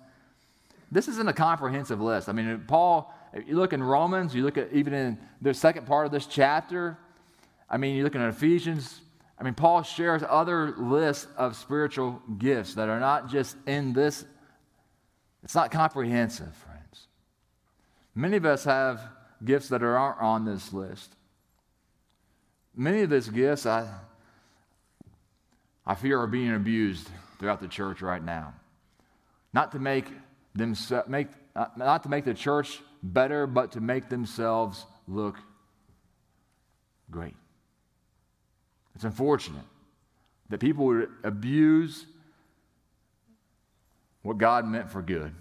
This 0.91 1.07
isn't 1.07 1.27
a 1.27 1.33
comprehensive 1.33 2.01
list. 2.01 2.29
I 2.29 2.31
mean, 2.31 2.63
Paul, 2.67 3.13
if 3.33 3.47
you 3.47 3.55
look 3.55 3.73
in 3.73 3.81
Romans, 3.81 4.35
you 4.35 4.43
look 4.43 4.57
at 4.57 4.71
even 4.73 4.93
in 4.93 5.17
the 5.41 5.53
second 5.53 5.87
part 5.87 6.05
of 6.05 6.11
this 6.11 6.25
chapter, 6.25 6.97
I 7.69 7.77
mean, 7.77 7.95
you 7.95 8.03
look 8.03 8.15
in 8.15 8.21
Ephesians, 8.21 9.01
I 9.37 9.43
mean, 9.43 9.53
Paul 9.53 9.83
shares 9.83 10.23
other 10.27 10.71
lists 10.77 11.27
of 11.37 11.55
spiritual 11.55 12.21
gifts 12.37 12.75
that 12.75 12.87
are 12.87 12.99
not 12.99 13.29
just 13.29 13.57
in 13.67 13.93
this, 13.93 14.25
it's 15.43 15.55
not 15.55 15.71
comprehensive, 15.71 16.55
friends. 16.55 17.07
Many 18.15 18.37
of 18.37 18.45
us 18.45 18.63
have 18.63 19.01
gifts 19.43 19.67
that 19.69 19.83
aren't 19.83 20.21
on 20.21 20.45
this 20.45 20.71
list. 20.71 21.15
Many 22.75 23.01
of 23.01 23.09
these 23.09 23.27
gifts, 23.27 23.65
I, 23.65 23.89
I 25.85 25.95
fear, 25.95 26.19
are 26.21 26.27
being 26.27 26.55
abused 26.55 27.09
throughout 27.37 27.59
the 27.59 27.67
church 27.67 28.01
right 28.01 28.23
now. 28.23 28.53
Not 29.53 29.71
to 29.73 29.79
make 29.79 30.07
them 30.53 30.75
make, 31.07 31.27
not 31.77 32.03
to 32.03 32.09
make 32.09 32.25
the 32.25 32.33
church 32.33 32.81
better, 33.03 33.47
but 33.47 33.73
to 33.73 33.81
make 33.81 34.09
themselves 34.09 34.85
look 35.07 35.35
great. 37.11 37.35
It's 38.95 39.03
unfortunate 39.03 39.63
that 40.49 40.59
people 40.59 40.85
would 40.85 41.09
abuse 41.23 42.05
what 44.21 44.37
God 44.37 44.65
meant 44.65 44.89
for 44.89 45.01
good. 45.01 45.33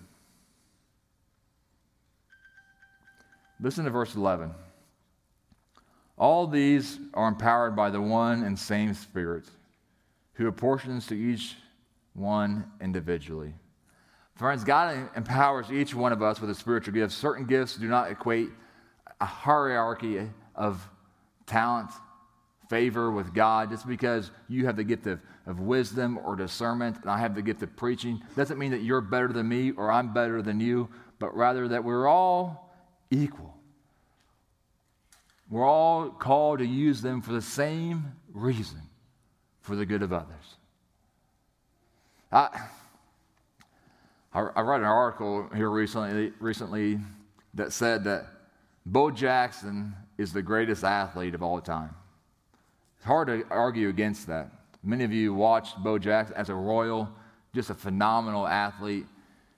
Listen 3.61 3.85
to 3.85 3.90
verse 3.90 4.14
11. 4.14 4.51
All 6.19 6.47
these 6.47 6.99
are 7.14 7.29
empowered 7.29 7.75
by 7.75 7.90
the 7.90 8.01
one 8.01 8.43
and 8.43 8.59
same 8.59 8.95
Spirit, 8.95 9.45
who 10.35 10.49
apportions 10.49 11.07
to 11.07 11.14
each 11.14 11.57
one 12.14 12.71
individually. 12.81 13.55
Friends, 14.37 14.64
God 14.64 15.09
empowers 15.17 15.71
each 15.71 15.95
one 15.95 16.12
of 16.12 16.23
us 16.23 16.40
with 16.40 16.51
a 16.51 16.55
spiritual 16.55 16.93
gift. 16.93 17.12
Certain 17.12 17.47
gifts 17.47 17.77
do 17.77 17.88
not 17.88 18.11
equate 18.11 18.51
a 19.21 19.25
hierarchy 19.25 20.29
of 20.55 20.88
talent 21.47 21.90
favor 22.68 23.11
with 23.11 23.35
God 23.35 23.70
just 23.70 23.87
because 23.87 24.31
you 24.48 24.66
have 24.66 24.77
the 24.77 24.85
gift 24.85 25.07
of, 25.07 25.20
of 25.46 25.61
wisdom 25.61 26.18
or 26.24 26.37
discernment 26.37 26.96
and 27.03 27.11
I 27.11 27.18
have 27.18 27.35
the 27.35 27.42
gift 27.42 27.62
of 27.62 27.77
preaching 27.77 28.22
doesn't 28.37 28.59
mean 28.59 28.70
that 28.70 28.83
you're 28.83 29.00
better 29.00 29.29
than 29.29 29.48
me 29.48 29.72
or 29.72 29.90
I'm 29.90 30.12
better 30.12 30.42
than 30.42 30.61
you, 30.61 30.88
but 31.18 31.35
rather 31.37 31.68
that 31.68 31.85
we're 31.85 32.07
all 32.07 32.74
equal. 33.11 33.55
We're 35.50 35.66
all 35.66 36.09
called 36.09 36.61
to 36.61 36.66
use 36.66 37.03
them 37.03 37.20
for 37.20 37.33
the 37.33 37.42
same 37.42 38.12
reason 38.33 38.81
for 39.61 39.77
the 39.77 39.87
good 39.87 40.03
of 40.03 40.12
others. 40.12 40.57
I, 42.33 42.68
I, 44.33 44.61
read 44.61 44.81
an 44.81 44.87
article 44.87 45.48
here 45.55 45.70
recently, 45.70 46.33
recently 46.40 46.98
that 47.55 47.72
said 47.72 48.05
that 48.05 48.27
Bo 48.85 49.11
Jackson 49.12 49.94
is 50.18 50.33
the 50.33 50.42
greatest 50.42 50.83
athlete 50.83 51.35
of 51.35 51.42
all 51.42 51.61
time. 51.61 51.94
It's 53.05 53.09
hard 53.11 53.29
to 53.29 53.45
argue 53.51 53.90
against 53.90 54.29
that. 54.29 54.51
Many 54.83 55.05
of 55.05 55.12
you 55.12 55.35
watched 55.35 55.77
Bo 55.85 55.99
Jackson 55.99 56.35
as 56.38 56.49
a 56.49 56.55
Royal, 56.55 57.07
just 57.55 57.69
a 57.69 57.75
phenomenal 57.75 58.47
athlete. 58.47 59.05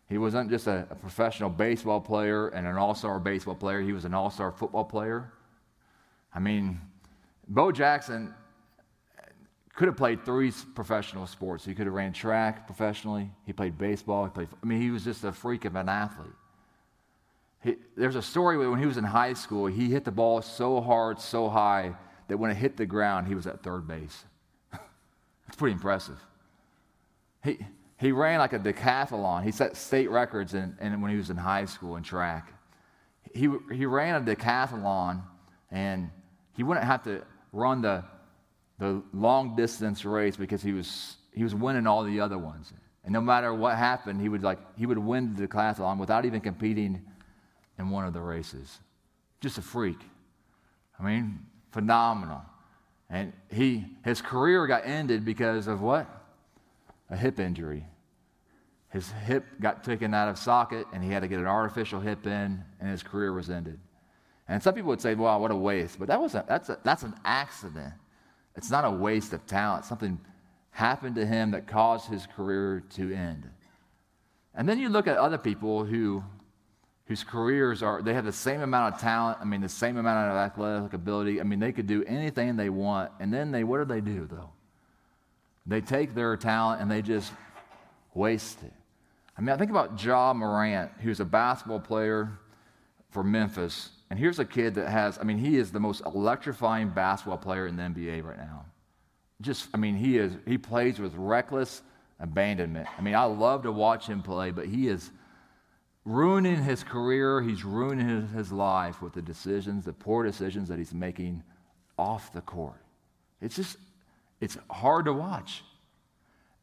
He 0.08 0.18
wasn't 0.18 0.50
just 0.50 0.66
a, 0.66 0.84
a 0.90 0.96
professional 0.96 1.48
baseball 1.48 2.00
player 2.00 2.48
and 2.48 2.66
an 2.66 2.76
all 2.76 2.96
star 2.96 3.20
baseball 3.20 3.54
player, 3.54 3.80
he 3.82 3.92
was 3.92 4.04
an 4.04 4.14
all 4.14 4.30
star 4.30 4.50
football 4.50 4.82
player. 4.82 5.30
I 6.34 6.40
mean, 6.40 6.80
Bo 7.46 7.70
Jackson 7.70 8.34
could 9.76 9.86
have 9.86 9.96
played 9.96 10.24
three 10.24 10.52
professional 10.74 11.28
sports. 11.28 11.64
He 11.64 11.72
could 11.72 11.86
have 11.86 11.94
ran 11.94 12.12
track 12.12 12.66
professionally. 12.66 13.30
He 13.44 13.52
played 13.52 13.78
baseball. 13.78 14.24
He 14.24 14.30
played. 14.32 14.48
I 14.60 14.66
mean, 14.66 14.80
he 14.80 14.90
was 14.90 15.04
just 15.04 15.22
a 15.22 15.30
freak 15.30 15.66
of 15.66 15.76
an 15.76 15.88
athlete. 15.88 16.32
He, 17.62 17.76
there's 17.96 18.16
a 18.16 18.22
story 18.22 18.58
when 18.58 18.80
he 18.80 18.86
was 18.86 18.96
in 18.96 19.04
high 19.04 19.34
school. 19.34 19.66
He 19.66 19.88
hit 19.88 20.04
the 20.04 20.10
ball 20.10 20.42
so 20.42 20.80
hard, 20.80 21.20
so 21.20 21.48
high 21.48 21.94
that 22.28 22.36
when 22.36 22.50
it 22.50 22.56
hit 22.56 22.76
the 22.76 22.86
ground, 22.86 23.28
he 23.28 23.34
was 23.34 23.46
at 23.46 23.62
third 23.62 23.86
base. 23.86 24.24
That's 24.72 25.56
pretty 25.56 25.74
impressive. 25.74 26.18
He, 27.44 27.58
he 27.98 28.12
ran 28.12 28.38
like 28.38 28.52
a 28.52 28.58
decathlon. 28.58 29.44
He 29.44 29.52
set 29.52 29.76
state 29.76 30.10
records 30.10 30.54
in, 30.54 30.76
in, 30.80 31.00
when 31.00 31.10
he 31.10 31.16
was 31.16 31.30
in 31.30 31.36
high 31.36 31.64
school 31.64 31.96
in 31.96 32.02
track. 32.02 32.52
He, 33.32 33.48
he 33.72 33.86
ran 33.86 34.22
a 34.22 34.24
decathlon, 34.24 35.22
and 35.70 36.10
he 36.56 36.62
wouldn't 36.62 36.86
have 36.86 37.02
to 37.04 37.22
run 37.52 37.82
the, 37.82 38.04
the 38.78 39.02
long 39.12 39.56
distance 39.56 40.04
race 40.04 40.36
because 40.36 40.62
he 40.62 40.72
was, 40.72 41.16
he 41.32 41.42
was 41.42 41.54
winning 41.54 41.86
all 41.86 42.04
the 42.04 42.20
other 42.20 42.38
ones. 42.38 42.72
And 43.04 43.12
no 43.12 43.20
matter 43.20 43.54
what 43.54 43.76
happened, 43.76 44.20
he 44.20 44.28
would, 44.28 44.42
like, 44.42 44.58
he 44.76 44.84
would 44.84 44.98
win 44.98 45.34
the 45.34 45.46
decathlon 45.46 45.98
without 45.98 46.24
even 46.24 46.40
competing 46.40 47.02
in 47.78 47.90
one 47.90 48.04
of 48.04 48.12
the 48.12 48.20
races. 48.20 48.78
Just 49.40 49.58
a 49.58 49.62
freak. 49.62 49.98
I 50.98 51.04
mean, 51.04 51.38
phenomenal. 51.76 52.40
And 53.10 53.34
he, 53.52 53.84
his 54.02 54.22
career 54.22 54.66
got 54.66 54.86
ended 54.86 55.26
because 55.26 55.66
of 55.66 55.82
what? 55.82 56.08
A 57.10 57.16
hip 57.16 57.38
injury. 57.38 57.84
His 58.88 59.10
hip 59.10 59.44
got 59.60 59.84
taken 59.84 60.14
out 60.14 60.30
of 60.30 60.38
socket 60.38 60.86
and 60.94 61.04
he 61.04 61.10
had 61.10 61.20
to 61.20 61.28
get 61.28 61.38
an 61.38 61.46
artificial 61.46 62.00
hip 62.00 62.26
in, 62.26 62.64
and 62.80 62.90
his 62.90 63.02
career 63.02 63.34
was 63.34 63.50
ended. 63.50 63.78
And 64.48 64.62
some 64.62 64.72
people 64.72 64.88
would 64.88 65.02
say, 65.02 65.14
wow, 65.14 65.38
what 65.38 65.50
a 65.50 65.56
waste. 65.56 65.98
But 65.98 66.08
that 66.08 66.18
was 66.18 66.34
a, 66.34 66.46
that's, 66.48 66.70
a, 66.70 66.78
that's 66.82 67.02
an 67.02 67.12
accident. 67.26 67.92
It's 68.54 68.70
not 68.70 68.86
a 68.86 68.90
waste 68.90 69.34
of 69.34 69.46
talent. 69.46 69.84
Something 69.84 70.18
happened 70.70 71.16
to 71.16 71.26
him 71.26 71.50
that 71.50 71.66
caused 71.66 72.08
his 72.08 72.26
career 72.26 72.82
to 72.94 73.12
end. 73.12 73.50
And 74.54 74.66
then 74.66 74.78
you 74.78 74.88
look 74.88 75.06
at 75.06 75.18
other 75.18 75.36
people 75.36 75.84
who 75.84 76.24
whose 77.06 77.24
careers 77.24 77.82
are 77.82 78.02
they 78.02 78.14
have 78.14 78.24
the 78.24 78.32
same 78.32 78.60
amount 78.60 78.94
of 78.94 79.00
talent, 79.00 79.38
I 79.40 79.44
mean 79.44 79.60
the 79.60 79.68
same 79.68 79.96
amount 79.96 80.30
of 80.30 80.36
athletic 80.36 80.92
ability. 80.92 81.40
I 81.40 81.44
mean 81.44 81.60
they 81.60 81.72
could 81.72 81.86
do 81.86 82.04
anything 82.04 82.56
they 82.56 82.70
want 82.70 83.12
and 83.20 83.32
then 83.32 83.50
they 83.50 83.64
what 83.64 83.78
do 83.78 83.84
they 83.84 84.00
do 84.00 84.26
though? 84.30 84.50
They 85.66 85.80
take 85.80 86.14
their 86.14 86.36
talent 86.36 86.80
and 86.80 86.90
they 86.90 87.02
just 87.02 87.32
waste 88.14 88.62
it. 88.62 88.72
I 89.36 89.42
mean, 89.42 89.50
I 89.50 89.56
think 89.56 89.70
about 89.70 90.02
Ja 90.02 90.32
Morant, 90.32 90.90
who's 91.02 91.20
a 91.20 91.24
basketball 91.24 91.80
player 91.80 92.38
for 93.10 93.22
Memphis. 93.22 93.90
And 94.08 94.18
here's 94.18 94.38
a 94.38 94.44
kid 94.44 94.76
that 94.76 94.88
has, 94.88 95.18
I 95.18 95.24
mean, 95.24 95.38
he 95.38 95.56
is 95.56 95.72
the 95.72 95.80
most 95.80 96.02
electrifying 96.06 96.88
basketball 96.90 97.38
player 97.38 97.66
in 97.66 97.76
the 97.76 97.82
NBA 97.82 98.24
right 98.24 98.38
now. 98.38 98.64
Just, 99.42 99.68
I 99.74 99.76
mean, 99.76 99.96
he 99.96 100.16
is, 100.16 100.32
he 100.46 100.56
plays 100.56 100.98
with 100.98 101.14
reckless 101.14 101.82
abandonment. 102.20 102.88
I 102.96 103.02
mean, 103.02 103.14
I 103.14 103.24
love 103.24 103.64
to 103.64 103.72
watch 103.72 104.06
him 104.06 104.22
play, 104.22 104.50
but 104.50 104.66
he 104.66 104.88
is 104.88 105.10
ruining 106.06 106.62
his 106.62 106.82
career. 106.82 107.42
He's 107.42 107.64
ruining 107.64 108.08
his, 108.08 108.30
his 108.30 108.52
life 108.52 109.02
with 109.02 109.12
the 109.12 109.20
decisions, 109.20 109.84
the 109.84 109.92
poor 109.92 110.24
decisions 110.24 110.68
that 110.68 110.78
he's 110.78 110.94
making 110.94 111.42
off 111.98 112.32
the 112.32 112.40
court. 112.40 112.80
It's 113.42 113.56
just, 113.56 113.76
it's 114.40 114.56
hard 114.70 115.04
to 115.06 115.12
watch. 115.12 115.62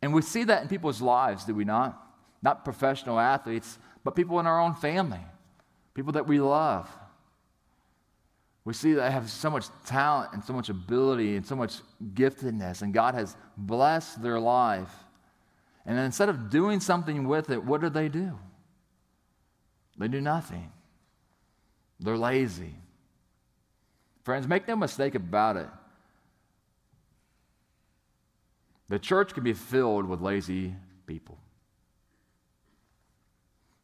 And 0.01 0.13
we 0.13 0.21
see 0.21 0.45
that 0.45 0.63
in 0.63 0.67
people's 0.69 1.01
lives, 1.01 1.45
do 1.45 1.53
we 1.53 1.65
not? 1.65 1.99
Not 2.41 2.65
professional 2.65 3.19
athletes, 3.19 3.77
but 4.03 4.15
people 4.15 4.39
in 4.39 4.47
our 4.47 4.60
own 4.60 4.75
family, 4.75 5.21
people 5.93 6.13
that 6.13 6.27
we 6.27 6.39
love. 6.39 6.89
We 8.65 8.73
see 8.73 8.93
that 8.93 9.01
they 9.01 9.12
have 9.12 9.29
so 9.29 9.49
much 9.49 9.65
talent 9.86 10.34
and 10.34 10.43
so 10.43 10.53
much 10.53 10.69
ability 10.69 11.36
and 11.36 11.45
so 11.45 11.56
much 11.56 11.75
giftedness, 12.13 12.82
and 12.82 12.93
God 12.93 13.13
has 13.13 13.36
blessed 13.58 14.21
their 14.23 14.39
life. 14.39 14.91
And 15.86 15.99
instead 15.99 16.29
of 16.29 16.49
doing 16.49 16.79
something 16.79 17.27
with 17.27 17.49
it, 17.49 17.63
what 17.63 17.82
do 17.82 17.89
they 17.89 18.08
do? 18.08 18.38
They 19.97 20.08
do 20.08 20.21
nothing. 20.21 20.71
They're 21.99 22.17
lazy. 22.17 22.75
Friends, 24.23 24.47
make 24.47 24.67
no 24.67 24.75
mistake 24.75 25.15
about 25.15 25.58
it. 25.58 25.69
The 28.89 28.99
church 28.99 29.34
can 29.34 29.43
be 29.43 29.53
filled 29.53 30.06
with 30.06 30.21
lazy 30.21 30.75
people. 31.06 31.38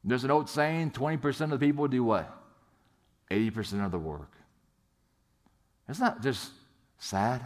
There's 0.03 0.23
an 0.23 0.31
old 0.31 0.49
saying 0.49 0.91
20% 0.91 1.41
of 1.41 1.49
the 1.51 1.59
people 1.59 1.87
do 1.87 2.03
what? 2.03 2.35
80% 3.29 3.85
of 3.85 3.91
the 3.91 3.99
work. 3.99 4.31
It's 5.87 5.99
not 5.99 6.21
just 6.21 6.51
sad. 6.97 7.43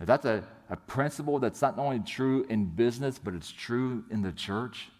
That's 0.00 0.24
a, 0.24 0.44
a 0.68 0.76
principle 0.76 1.38
that's 1.38 1.62
not 1.62 1.78
only 1.78 2.00
true 2.00 2.44
in 2.48 2.66
business, 2.66 3.18
but 3.18 3.34
it's 3.34 3.50
true 3.50 4.04
in 4.10 4.22
the 4.22 4.32
church. 4.32 4.90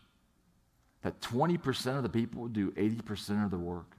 That 1.05 1.21
20% 1.21 1.99
of 1.99 2.03
the 2.03 2.09
people 2.09 2.49
do 2.49 2.71
80% 2.71 3.45
of 3.45 3.51
the 3.51 3.59
work. 3.59 3.95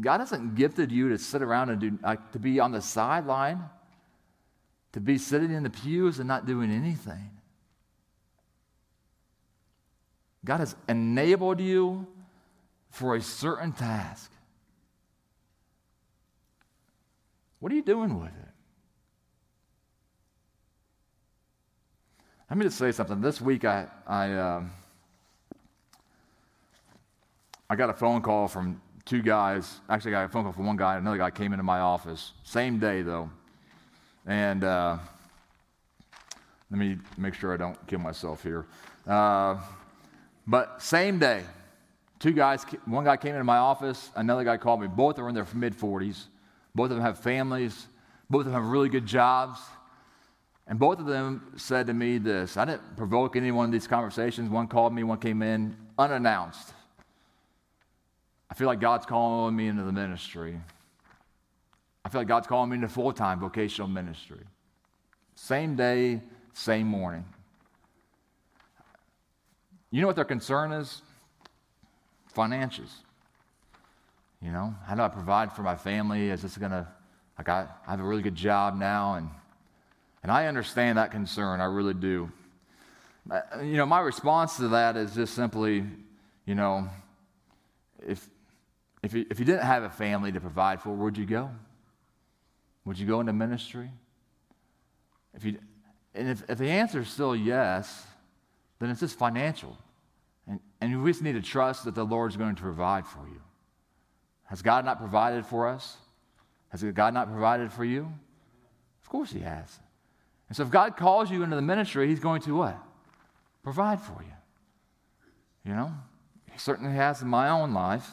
God 0.00 0.20
hasn't 0.20 0.54
gifted 0.54 0.90
you 0.90 1.10
to 1.10 1.18
sit 1.18 1.42
around 1.42 1.68
and 1.68 1.78
do, 1.78 1.98
like, 2.02 2.32
to 2.32 2.38
be 2.38 2.58
on 2.58 2.72
the 2.72 2.80
sideline, 2.80 3.62
to 4.92 5.00
be 5.00 5.18
sitting 5.18 5.52
in 5.52 5.62
the 5.62 5.68
pews 5.68 6.18
and 6.20 6.26
not 6.26 6.46
doing 6.46 6.70
anything. 6.70 7.30
God 10.42 10.60
has 10.60 10.74
enabled 10.88 11.60
you 11.60 12.06
for 12.88 13.14
a 13.14 13.20
certain 13.20 13.72
task. 13.72 14.32
What 17.58 17.70
are 17.72 17.74
you 17.74 17.82
doing 17.82 18.18
with 18.18 18.28
it? 18.28 18.45
Let 22.48 22.58
me 22.58 22.64
just 22.64 22.78
say 22.78 22.92
something. 22.92 23.20
This 23.20 23.40
week, 23.40 23.64
I, 23.64 23.86
I, 24.06 24.32
um, 24.34 24.70
I 27.68 27.74
got 27.74 27.90
a 27.90 27.92
phone 27.92 28.22
call 28.22 28.46
from 28.46 28.80
two 29.04 29.20
guys. 29.20 29.80
Actually, 29.88 30.14
I 30.14 30.20
got 30.20 30.24
a 30.26 30.28
phone 30.28 30.44
call 30.44 30.52
from 30.52 30.66
one 30.66 30.76
guy. 30.76 30.96
Another 30.96 31.18
guy 31.18 31.32
came 31.32 31.52
into 31.52 31.64
my 31.64 31.80
office. 31.80 32.34
Same 32.44 32.78
day, 32.78 33.02
though. 33.02 33.28
And 34.26 34.62
uh, 34.62 34.98
let 36.70 36.78
me 36.78 36.98
make 37.18 37.34
sure 37.34 37.52
I 37.52 37.56
don't 37.56 37.84
kill 37.88 37.98
myself 37.98 38.44
here. 38.44 38.66
Uh, 39.08 39.56
but 40.46 40.80
same 40.80 41.18
day, 41.18 41.42
two 42.20 42.32
guys, 42.32 42.64
one 42.84 43.04
guy 43.04 43.16
came 43.16 43.32
into 43.32 43.42
my 43.42 43.58
office, 43.58 44.10
another 44.14 44.44
guy 44.44 44.56
called 44.56 44.80
me. 44.80 44.86
Both 44.86 45.18
are 45.18 45.28
in 45.28 45.34
their 45.34 45.46
mid 45.52 45.76
40s. 45.76 46.26
Both 46.76 46.90
of 46.92 46.96
them 46.96 47.04
have 47.04 47.18
families. 47.18 47.88
Both 48.30 48.46
of 48.46 48.52
them 48.52 48.54
have 48.54 48.70
really 48.70 48.88
good 48.88 49.06
jobs. 49.06 49.58
And 50.68 50.78
both 50.78 50.98
of 50.98 51.06
them 51.06 51.52
said 51.56 51.86
to 51.86 51.94
me 51.94 52.18
this 52.18 52.56
I 52.56 52.64
didn't 52.64 52.96
provoke 52.96 53.36
any 53.36 53.52
one 53.52 53.66
of 53.66 53.72
these 53.72 53.86
conversations. 53.86 54.50
One 54.50 54.66
called 54.66 54.94
me, 54.94 55.02
one 55.04 55.18
came 55.18 55.42
in 55.42 55.76
unannounced. 55.98 56.72
I 58.50 58.54
feel 58.54 58.66
like 58.66 58.80
God's 58.80 59.06
calling 59.06 59.54
me 59.54 59.68
into 59.68 59.82
the 59.82 59.92
ministry. 59.92 60.58
I 62.04 62.08
feel 62.08 62.20
like 62.20 62.28
God's 62.28 62.46
calling 62.46 62.70
me 62.70 62.76
into 62.76 62.88
full 62.88 63.12
time 63.12 63.40
vocational 63.40 63.88
ministry. 63.88 64.40
Same 65.34 65.76
day, 65.76 66.22
same 66.52 66.86
morning. 66.86 67.24
You 69.90 70.00
know 70.00 70.06
what 70.06 70.16
their 70.16 70.24
concern 70.24 70.72
is? 70.72 71.02
Finances. 72.28 73.02
You 74.42 74.50
know, 74.50 74.74
how 74.86 74.94
do 74.94 75.02
I 75.02 75.08
provide 75.08 75.52
for 75.52 75.62
my 75.62 75.74
family? 75.74 76.30
Is 76.30 76.42
this 76.42 76.56
going 76.56 76.70
to, 76.70 76.86
like, 77.38 77.48
I, 77.48 77.66
I 77.86 77.90
have 77.90 78.00
a 78.00 78.04
really 78.04 78.22
good 78.22 78.34
job 78.34 78.76
now, 78.76 79.14
and, 79.14 79.30
and 80.26 80.32
I 80.32 80.48
understand 80.48 80.98
that 80.98 81.12
concern. 81.12 81.60
I 81.60 81.66
really 81.66 81.94
do. 81.94 82.32
Uh, 83.30 83.42
you 83.62 83.76
know, 83.76 83.86
my 83.86 84.00
response 84.00 84.56
to 84.56 84.66
that 84.66 84.96
is 84.96 85.14
just 85.14 85.34
simply, 85.34 85.84
you 86.44 86.56
know, 86.56 86.88
if, 88.04 88.28
if, 89.04 89.14
you, 89.14 89.24
if 89.30 89.38
you 89.38 89.44
didn't 89.44 89.62
have 89.62 89.84
a 89.84 89.88
family 89.88 90.32
to 90.32 90.40
provide 90.40 90.82
for, 90.82 90.90
where'd 90.90 91.16
you 91.16 91.26
go? 91.26 91.48
Would 92.86 92.98
you 92.98 93.06
go 93.06 93.20
into 93.20 93.32
ministry? 93.32 93.88
If 95.32 95.44
you, 95.44 95.58
and 96.12 96.28
if, 96.28 96.42
if 96.48 96.58
the 96.58 96.70
answer 96.70 97.02
is 97.02 97.08
still 97.08 97.36
yes, 97.36 98.04
then 98.80 98.90
it's 98.90 98.98
just 98.98 99.16
financial. 99.16 99.78
And, 100.48 100.58
and 100.80 101.04
we 101.04 101.12
just 101.12 101.22
need 101.22 101.34
to 101.34 101.40
trust 101.40 101.84
that 101.84 101.94
the 101.94 102.04
Lord's 102.04 102.36
going 102.36 102.56
to 102.56 102.62
provide 102.62 103.06
for 103.06 103.28
you. 103.28 103.40
Has 104.46 104.60
God 104.60 104.84
not 104.84 104.98
provided 104.98 105.46
for 105.46 105.68
us? 105.68 105.96
Has 106.70 106.82
God 106.82 107.14
not 107.14 107.30
provided 107.30 107.72
for 107.72 107.84
you? 107.84 108.12
Of 109.04 109.08
course 109.08 109.30
He 109.30 109.38
has. 109.38 109.78
And 110.48 110.56
so 110.56 110.62
if 110.62 110.70
God 110.70 110.96
calls 110.96 111.30
you 111.30 111.42
into 111.42 111.56
the 111.56 111.62
ministry, 111.62 112.08
He's 112.08 112.20
going 112.20 112.42
to 112.42 112.56
what? 112.56 112.78
Provide 113.62 114.00
for 114.00 114.22
you. 114.22 114.32
You 115.64 115.76
know? 115.76 115.92
He 116.52 116.58
certainly 116.58 116.94
has 116.94 117.22
in 117.22 117.28
my 117.28 117.48
own 117.48 117.74
life. 117.74 118.08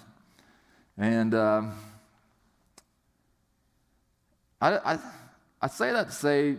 And 0.97 1.33
um, 1.33 1.73
I, 4.59 4.93
I, 4.93 4.99
I 5.61 5.67
say 5.67 5.91
that 5.91 6.07
to 6.07 6.13
say, 6.13 6.55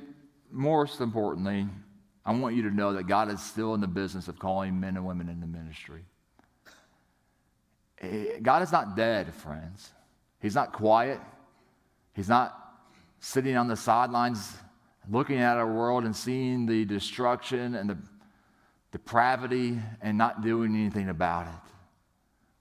most 0.51 1.01
importantly, 1.01 1.67
I 2.25 2.33
want 2.33 2.55
you 2.55 2.63
to 2.63 2.75
know 2.75 2.93
that 2.95 3.07
God 3.07 3.31
is 3.31 3.43
still 3.43 3.75
in 3.75 3.81
the 3.81 3.87
business 3.87 4.29
of 4.29 4.39
calling 4.39 4.79
men 4.81 4.97
and 4.97 5.05
women 5.05 5.29
into 5.29 5.47
ministry. 5.47 6.05
Eh, 8.01 8.39
God 8.41 8.63
is 8.63 8.73
not 8.73 8.97
dead, 8.97 9.35
friends. 9.35 9.91
He's 10.41 10.55
not 10.55 10.73
quiet. 10.73 11.21
He's 12.15 12.29
not 12.29 12.59
sitting 13.21 13.57
on 13.57 13.69
the 13.69 13.77
sidelines 13.77 14.53
looking 15.11 15.39
at 15.39 15.57
our 15.57 15.71
world 15.71 16.05
and 16.05 16.15
seeing 16.15 16.67
the 16.67 16.85
destruction 16.85 17.75
and 17.75 17.91
the 17.91 17.99
depravity 18.93 19.79
and 20.01 20.17
not 20.17 20.43
doing 20.43 20.75
anything 20.75 21.09
about 21.09 21.47
it. 21.47 21.73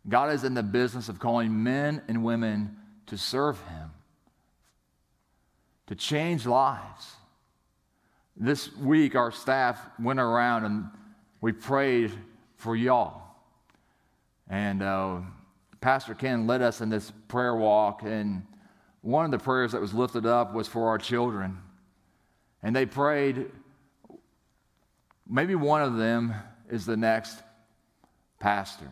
God 0.10 0.34
is 0.34 0.44
in 0.44 0.54
the 0.54 0.64
business 0.64 1.08
of 1.08 1.20
calling 1.20 1.64
men 1.64 2.02
and 2.08 2.24
women 2.24 2.76
to 3.08 3.18
serve 3.18 3.62
Him, 3.68 3.92
to 5.88 5.96
change 5.96 6.46
lives. 6.46 7.16
This 8.36 8.76
week, 8.76 9.16
our 9.16 9.32
staff 9.32 9.80
went 10.00 10.20
around 10.20 10.66
and 10.66 10.86
we 11.40 11.52
prayed 11.52 12.12
for 12.56 12.76
y'all. 12.76 13.22
And 14.50 14.82
uh, 14.82 15.20
Pastor 15.82 16.16
Ken 16.16 16.48
led 16.48 16.62
us 16.62 16.82
in 16.82 16.90
this 16.90 17.12
prayer 17.28 17.56
walk. 17.56 18.02
And 18.04 18.46
one 19.02 19.26
of 19.26 19.32
the 19.32 19.38
prayers 19.38 19.74
that 19.74 19.82
was 19.82 19.94
lifted 19.94 20.26
up 20.26 20.54
was 20.54 20.68
for 20.68 20.88
our 20.88 20.98
children. 20.98 21.60
And 22.64 22.76
they 22.76 22.86
prayed, 22.86 23.52
maybe 25.30 25.54
one 25.54 25.82
of 25.82 25.98
them 25.98 26.34
is 26.70 26.86
the 26.86 26.98
next 26.98 27.38
pastor. 28.40 28.92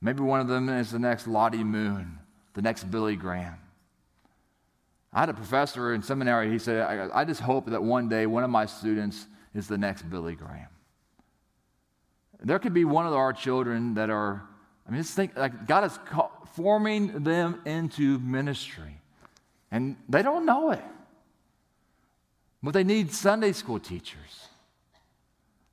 Maybe 0.00 0.20
one 0.20 0.40
of 0.40 0.48
them 0.48 0.68
is 0.68 0.92
the 0.92 0.98
next 0.98 1.26
Lottie 1.26 1.64
Moon, 1.64 2.18
the 2.52 2.60
next 2.60 2.84
Billy 2.84 3.16
Graham. 3.16 3.56
I 5.14 5.20
had 5.20 5.28
a 5.30 5.34
professor 5.34 5.94
in 5.94 6.02
seminary, 6.02 6.50
he 6.50 6.58
said, 6.58 6.82
I, 6.82 7.20
I 7.20 7.24
just 7.24 7.40
hope 7.40 7.66
that 7.66 7.82
one 7.82 8.08
day 8.08 8.26
one 8.26 8.44
of 8.44 8.50
my 8.50 8.66
students 8.66 9.26
is 9.54 9.66
the 9.68 9.78
next 9.78 10.02
Billy 10.10 10.34
Graham. 10.34 10.68
There 12.42 12.58
could 12.58 12.74
be 12.74 12.84
one 12.84 13.06
of 13.06 13.14
our 13.14 13.32
children 13.32 13.94
that 13.94 14.10
are, 14.10 14.42
I 14.86 14.90
mean, 14.90 15.00
just 15.00 15.14
think, 15.14 15.36
like 15.36 15.66
God 15.66 15.84
is 15.84 15.98
forming 16.54 17.24
them 17.24 17.62
into 17.64 18.18
ministry. 18.18 19.00
And 19.70 19.96
they 20.08 20.22
don't 20.22 20.44
know 20.44 20.70
it. 20.72 20.82
But 22.64 22.72
they 22.72 22.82
need 22.82 23.12
Sunday 23.12 23.52
school 23.52 23.78
teachers. 23.78 24.48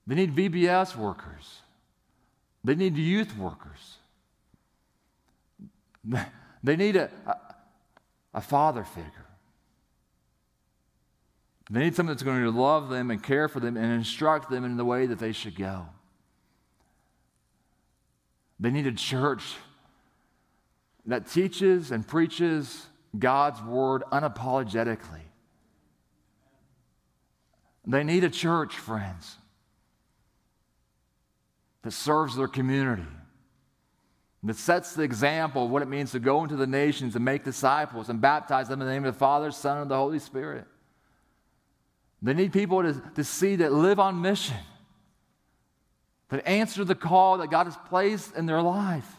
They 0.06 0.16
need 0.16 0.36
VBS 0.36 0.98
workers. 0.98 1.62
They 2.66 2.76
need 2.76 2.98
youth 2.98 3.36
workers. 3.38 3.98
They 6.64 6.76
need 6.76 6.96
a, 6.96 7.10
a, 7.26 7.36
a 8.36 8.42
father 8.42 8.84
figure. 8.84 9.26
They 11.72 11.80
need 11.80 11.96
someone 11.96 12.14
that's 12.14 12.22
going 12.22 12.44
to 12.44 12.52
love 12.52 12.90
them 12.90 13.10
and 13.10 13.24
care 13.24 13.48
for 13.48 13.60
them 13.60 13.78
and 13.78 13.92
instruct 13.92 14.52
them 14.52 14.64
in 14.64 14.78
the 14.78 14.86
way 14.86 15.08
that 15.08 15.18
they 15.18 15.32
should 15.32 15.56
go. 15.56 15.88
They 18.60 18.70
need 18.70 18.86
a 18.86 18.92
church 18.92 19.56
that 21.08 21.26
teaches 21.26 21.90
and 21.90 22.08
preaches 22.08 22.86
God's 23.18 23.60
word 23.64 24.04
unapologetically. 24.12 25.31
They 27.86 28.04
need 28.04 28.24
a 28.24 28.30
church, 28.30 28.76
friends, 28.76 29.36
that 31.82 31.92
serves 31.92 32.36
their 32.36 32.48
community, 32.48 33.08
that 34.44 34.56
sets 34.56 34.94
the 34.94 35.04
example 35.04 35.66
of 35.66 35.72
what 35.72 35.82
it 35.82 35.88
means 35.88 36.12
to 36.12 36.20
go 36.20 36.44
into 36.44 36.56
the 36.56 36.68
nations 36.68 37.16
and 37.16 37.26
make 37.26 37.44
disciples 37.44 38.10
and 38.10 38.22
baptize 38.22 38.68
them 38.68 38.82
in 38.82 38.88
the 38.88 38.94
name 38.94 39.06
of 39.06 39.14
the 39.14 39.20
Father, 39.20 39.52
Son, 39.52 39.80
and 39.80 39.90
the 39.90 39.96
Holy 39.96 40.20
Spirit. 40.20 40.66
They 42.22 42.34
need 42.34 42.54
people 42.54 42.84
to, 42.84 43.02
to 43.16 43.24
see 43.24 43.56
that 43.58 43.74
live 43.74 44.00
on 44.00 44.22
mission, 44.22 44.58
that 46.30 46.48
answer 46.48 46.84
the 46.84 46.94
call 46.94 47.40
that 47.40 47.50
God 47.50 47.66
has 47.66 47.78
placed 47.90 48.36
in 48.36 48.46
their 48.46 48.62
life. 48.62 49.10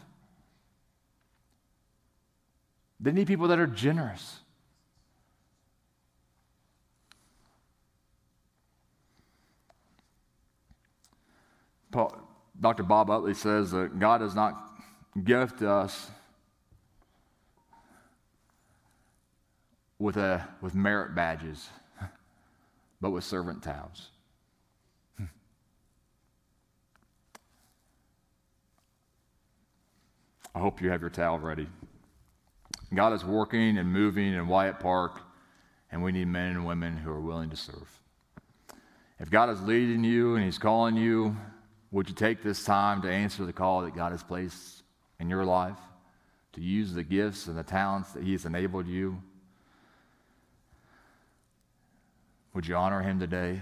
They 3.01 3.11
need 3.11 3.27
people 3.27 3.49
that 3.49 3.59
are 3.59 3.67
generous. 3.67 4.39
Paul, 11.93 12.17
Dr. 12.59 12.83
Bob 12.83 13.09
Utley 13.09 13.35
says 13.35 13.71
that 13.71 13.99
God 13.99 14.17
does 14.17 14.35
not 14.35 14.71
gift 15.23 15.61
us 15.61 16.09
with, 19.99 20.17
a, 20.17 20.45
with 20.59 20.75
merit 20.75 21.15
badges, 21.15 21.69
but 22.99 23.11
with 23.11 23.23
servant 23.23 23.63
towels. 23.63 24.09
I 30.55 30.59
hope 30.59 30.81
you 30.81 30.89
have 30.89 31.01
your 31.01 31.09
towel 31.09 31.39
ready. 31.39 31.67
God 32.93 33.13
is 33.13 33.23
working 33.23 33.77
and 33.77 33.91
moving 33.91 34.33
in 34.33 34.47
Wyatt 34.47 34.79
Park, 34.79 35.21
and 35.91 36.03
we 36.03 36.11
need 36.11 36.27
men 36.27 36.51
and 36.51 36.65
women 36.65 36.97
who 36.97 37.11
are 37.11 37.21
willing 37.21 37.49
to 37.49 37.55
serve. 37.55 37.99
If 39.19 39.29
God 39.29 39.49
is 39.49 39.61
leading 39.61 40.03
you 40.03 40.35
and 40.35 40.43
He's 40.43 40.57
calling 40.59 40.95
you, 40.95 41.35
would 41.93 42.09
you 42.09 42.15
take 42.15 42.41
this 42.41 42.65
time 42.65 43.03
to 43.03 43.09
answer 43.09 43.45
the 43.45 43.53
call 43.53 43.83
that 43.83 43.95
God 43.95 44.11
has 44.11 44.23
placed 44.23 44.81
in 45.19 45.29
your 45.29 45.45
life, 45.45 45.77
to 46.53 46.61
use 46.61 46.91
the 46.91 47.03
gifts 47.03 47.45
and 47.45 47.55
the 47.55 47.63
talents 47.63 48.11
that 48.13 48.23
He 48.23 48.31
has 48.31 48.45
enabled 48.45 48.87
you? 48.87 49.21
Would 52.55 52.67
you 52.67 52.75
honor 52.75 53.01
Him 53.01 53.19
today? 53.19 53.61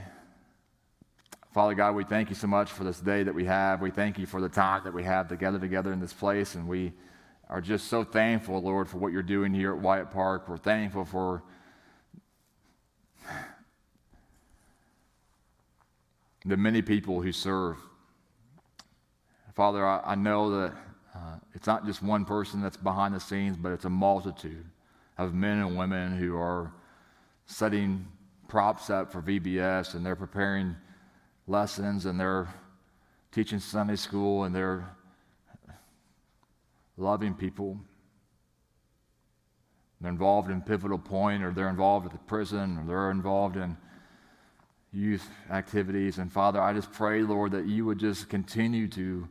Father 1.53 1.73
God, 1.73 1.93
we 1.93 2.05
thank 2.05 2.29
you 2.29 2.35
so 2.35 2.47
much 2.47 2.71
for 2.71 2.85
this 2.85 3.01
day 3.01 3.21
that 3.23 3.35
we 3.35 3.43
have. 3.43 3.81
We 3.81 3.91
thank 3.91 4.17
you 4.17 4.25
for 4.25 4.39
the 4.39 4.47
time 4.47 4.85
that 4.85 4.93
we 4.93 5.03
have 5.03 5.27
together 5.27 5.59
together 5.59 5.91
in 5.91 5.99
this 5.99 6.13
place, 6.13 6.55
and 6.55 6.69
we 6.69 6.93
are 7.49 7.59
just 7.59 7.87
so 7.87 8.05
thankful, 8.05 8.61
Lord, 8.61 8.87
for 8.87 8.97
what 8.97 9.11
you're 9.11 9.23
doing 9.23 9.53
here 9.53 9.73
at 9.73 9.81
Wyatt 9.81 10.09
Park. 10.09 10.47
We're 10.47 10.55
thankful 10.55 11.03
for 11.03 11.43
the 16.45 16.55
many 16.55 16.81
people 16.81 17.21
who 17.21 17.33
serve. 17.33 17.77
Father, 19.55 19.85
I, 19.85 20.01
I 20.05 20.15
know 20.15 20.49
that 20.61 20.73
uh, 21.15 21.35
it's 21.53 21.67
not 21.67 21.85
just 21.85 22.01
one 22.01 22.25
person 22.25 22.61
that's 22.61 22.77
behind 22.77 23.13
the 23.13 23.19
scenes, 23.19 23.57
but 23.57 23.71
it's 23.71 23.85
a 23.85 23.89
multitude 23.89 24.65
of 25.17 25.33
men 25.33 25.59
and 25.59 25.77
women 25.77 26.17
who 26.17 26.37
are 26.37 26.71
setting 27.45 28.07
props 28.47 28.89
up 28.89 29.11
for 29.11 29.21
VBS 29.21 29.93
and 29.93 30.05
they're 30.05 30.15
preparing 30.15 30.75
lessons 31.47 32.05
and 32.05 32.19
they're 32.19 32.47
teaching 33.31 33.59
Sunday 33.59 33.95
school 33.95 34.43
and 34.43 34.55
they're 34.55 34.89
loving 36.97 37.33
people. 37.33 37.77
They're 39.99 40.11
involved 40.11 40.49
in 40.49 40.61
Pivotal 40.61 40.97
Point, 40.97 41.43
or 41.43 41.51
they're 41.51 41.69
involved 41.69 42.07
at 42.07 42.11
the 42.11 42.17
prison, 42.19 42.79
or 42.79 42.85
they're 42.87 43.11
involved 43.11 43.55
in 43.55 43.77
youth 44.91 45.27
activities. 45.49 46.17
And 46.17 46.31
Father, 46.31 46.59
I 46.59 46.73
just 46.73 46.91
pray, 46.91 47.21
Lord, 47.21 47.51
that 47.51 47.67
you 47.67 47.85
would 47.85 47.99
just 47.99 48.27
continue 48.27 48.87
to 48.89 49.27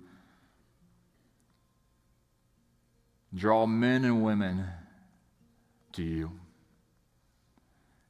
draw 3.35 3.67
men 3.67 4.05
and 4.05 4.23
women 4.25 4.65
to 5.93 6.03
you. 6.03 6.33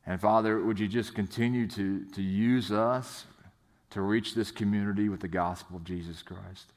And 0.07 0.21
Father, 0.21 0.61
would 0.61 0.81
you 0.81 0.89
just 0.89 1.15
continue 1.15 1.67
to, 1.69 2.05
to 2.07 2.23
use 2.23 2.73
us 2.73 3.25
to 3.91 4.01
reach 4.01 4.35
this 4.35 4.51
community 4.51 5.09
with 5.09 5.21
the 5.21 5.29
gospel 5.29 5.77
of 5.77 5.85
Jesus 5.85 6.23
Christ? 6.23 6.73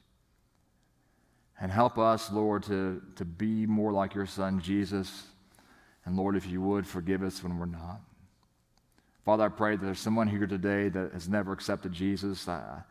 And 1.60 1.70
help 1.70 1.98
us, 1.98 2.30
Lord, 2.32 2.64
to, 2.64 3.00
to 3.16 3.24
be 3.24 3.66
more 3.66 3.92
like 3.92 4.14
your 4.14 4.26
son, 4.26 4.60
Jesus. 4.60 5.26
And 6.04 6.16
Lord, 6.16 6.36
if 6.36 6.46
you 6.46 6.60
would, 6.60 6.86
forgive 6.86 7.22
us 7.22 7.42
when 7.42 7.58
we're 7.58 7.66
not. 7.66 8.00
Father, 9.24 9.44
I 9.44 9.48
pray 9.48 9.76
that 9.76 9.84
there's 9.84 10.00
someone 10.00 10.28
here 10.28 10.46
today 10.46 10.88
that 10.90 11.12
has 11.12 11.28
never 11.28 11.52
accepted 11.52 11.92
Jesus. 11.92 12.46
I, 12.46 12.82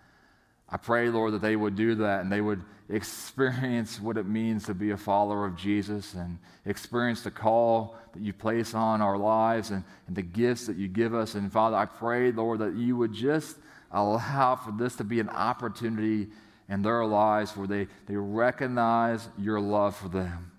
I 0.73 0.77
pray, 0.77 1.07
Lord, 1.09 1.35
that 1.35 1.43
they 1.43 1.55
would 1.55 1.75
do 1.75 1.93
that 1.95 2.21
and 2.21 2.31
they 2.31 2.41
would 2.41 2.63
experience 2.89 4.01
what 4.01 4.17
it 4.17 4.25
means 4.25 4.65
to 4.65 4.73
be 4.73 4.89
a 4.89 4.97
follower 4.97 5.45
of 5.45 5.55
Jesus 5.55 6.15
and 6.15 6.39
experience 6.65 7.21
the 7.21 7.31
call 7.31 7.95
that 8.13 8.21
you 8.23 8.33
place 8.33 8.73
on 8.73 8.99
our 8.99 9.17
lives 9.17 9.69
and, 9.69 9.83
and 10.07 10.15
the 10.15 10.23
gifts 10.23 10.65
that 10.65 10.75
you 10.75 10.87
give 10.87 11.13
us. 11.13 11.35
And 11.35 11.51
Father, 11.51 11.77
I 11.77 11.85
pray, 11.85 12.31
Lord, 12.31 12.59
that 12.59 12.73
you 12.73 12.97
would 12.97 13.13
just 13.13 13.55
allow 13.91 14.55
for 14.55 14.71
this 14.71 14.95
to 14.95 15.03
be 15.03 15.19
an 15.19 15.29
opportunity 15.29 16.29
in 16.67 16.81
their 16.81 17.05
lives 17.05 17.55
where 17.55 17.67
they, 17.67 17.87
they 18.07 18.15
recognize 18.15 19.29
your 19.37 19.61
love 19.61 19.95
for 19.95 20.09
them. 20.09 20.51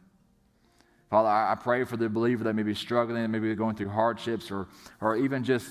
Father, 1.11 1.29
I, 1.29 1.53
I 1.53 1.55
pray 1.57 1.83
for 1.83 1.96
the 1.96 2.09
believer 2.09 2.44
that 2.44 2.55
may 2.55 2.62
be 2.62 2.74
struggling, 2.74 3.29
maybe 3.33 3.53
going 3.57 3.74
through 3.74 3.88
hardships, 3.88 4.53
or, 4.53 4.68
or 5.00 5.16
even 5.16 5.42
just 5.42 5.68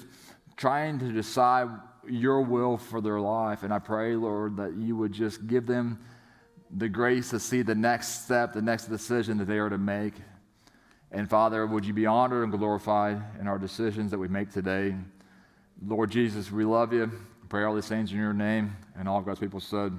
trying 0.58 1.00
to 1.00 1.12
decide 1.14 1.70
your 2.10 2.42
will 2.42 2.78
for 2.78 3.02
their 3.02 3.20
life. 3.20 3.64
And 3.64 3.74
I 3.74 3.80
pray, 3.80 4.16
Lord, 4.16 4.58
that 4.58 4.76
you 4.76 4.96
would 4.98 5.12
just 5.12 5.48
give 5.48 5.66
them 5.66 6.00
the 6.76 6.90
grace 6.90 7.30
to 7.30 7.40
see 7.40 7.62
the 7.62 7.76
next 7.76 8.24
step, 8.26 8.54
the 8.54 8.62
next 8.62 8.86
decision 8.86 9.38
that 9.38 9.46
they 9.46 9.60
are 9.60 9.70
to 9.70 9.78
make. 9.78 10.14
And 11.12 11.30
Father, 11.30 11.66
would 11.68 11.86
you 11.86 11.94
be 11.94 12.06
honored 12.06 12.44
and 12.44 12.58
glorified 12.58 13.22
in 13.40 13.48
our 13.48 13.60
decisions 13.60 14.12
that 14.12 14.18
we 14.18 14.28
make 14.28 14.52
today? 14.52 14.96
Lord 15.86 16.10
Jesus, 16.10 16.52
we 16.52 16.66
love 16.66 16.94
you. 16.94 17.12
pray 17.50 17.64
all 17.64 17.76
these 17.76 17.88
things 17.88 18.12
in 18.12 18.18
your 18.18 18.34
name. 18.34 18.76
And 18.98 19.08
all 19.08 19.20
of 19.20 19.26
God's 19.26 19.40
people 19.40 19.60
said, 19.60 19.98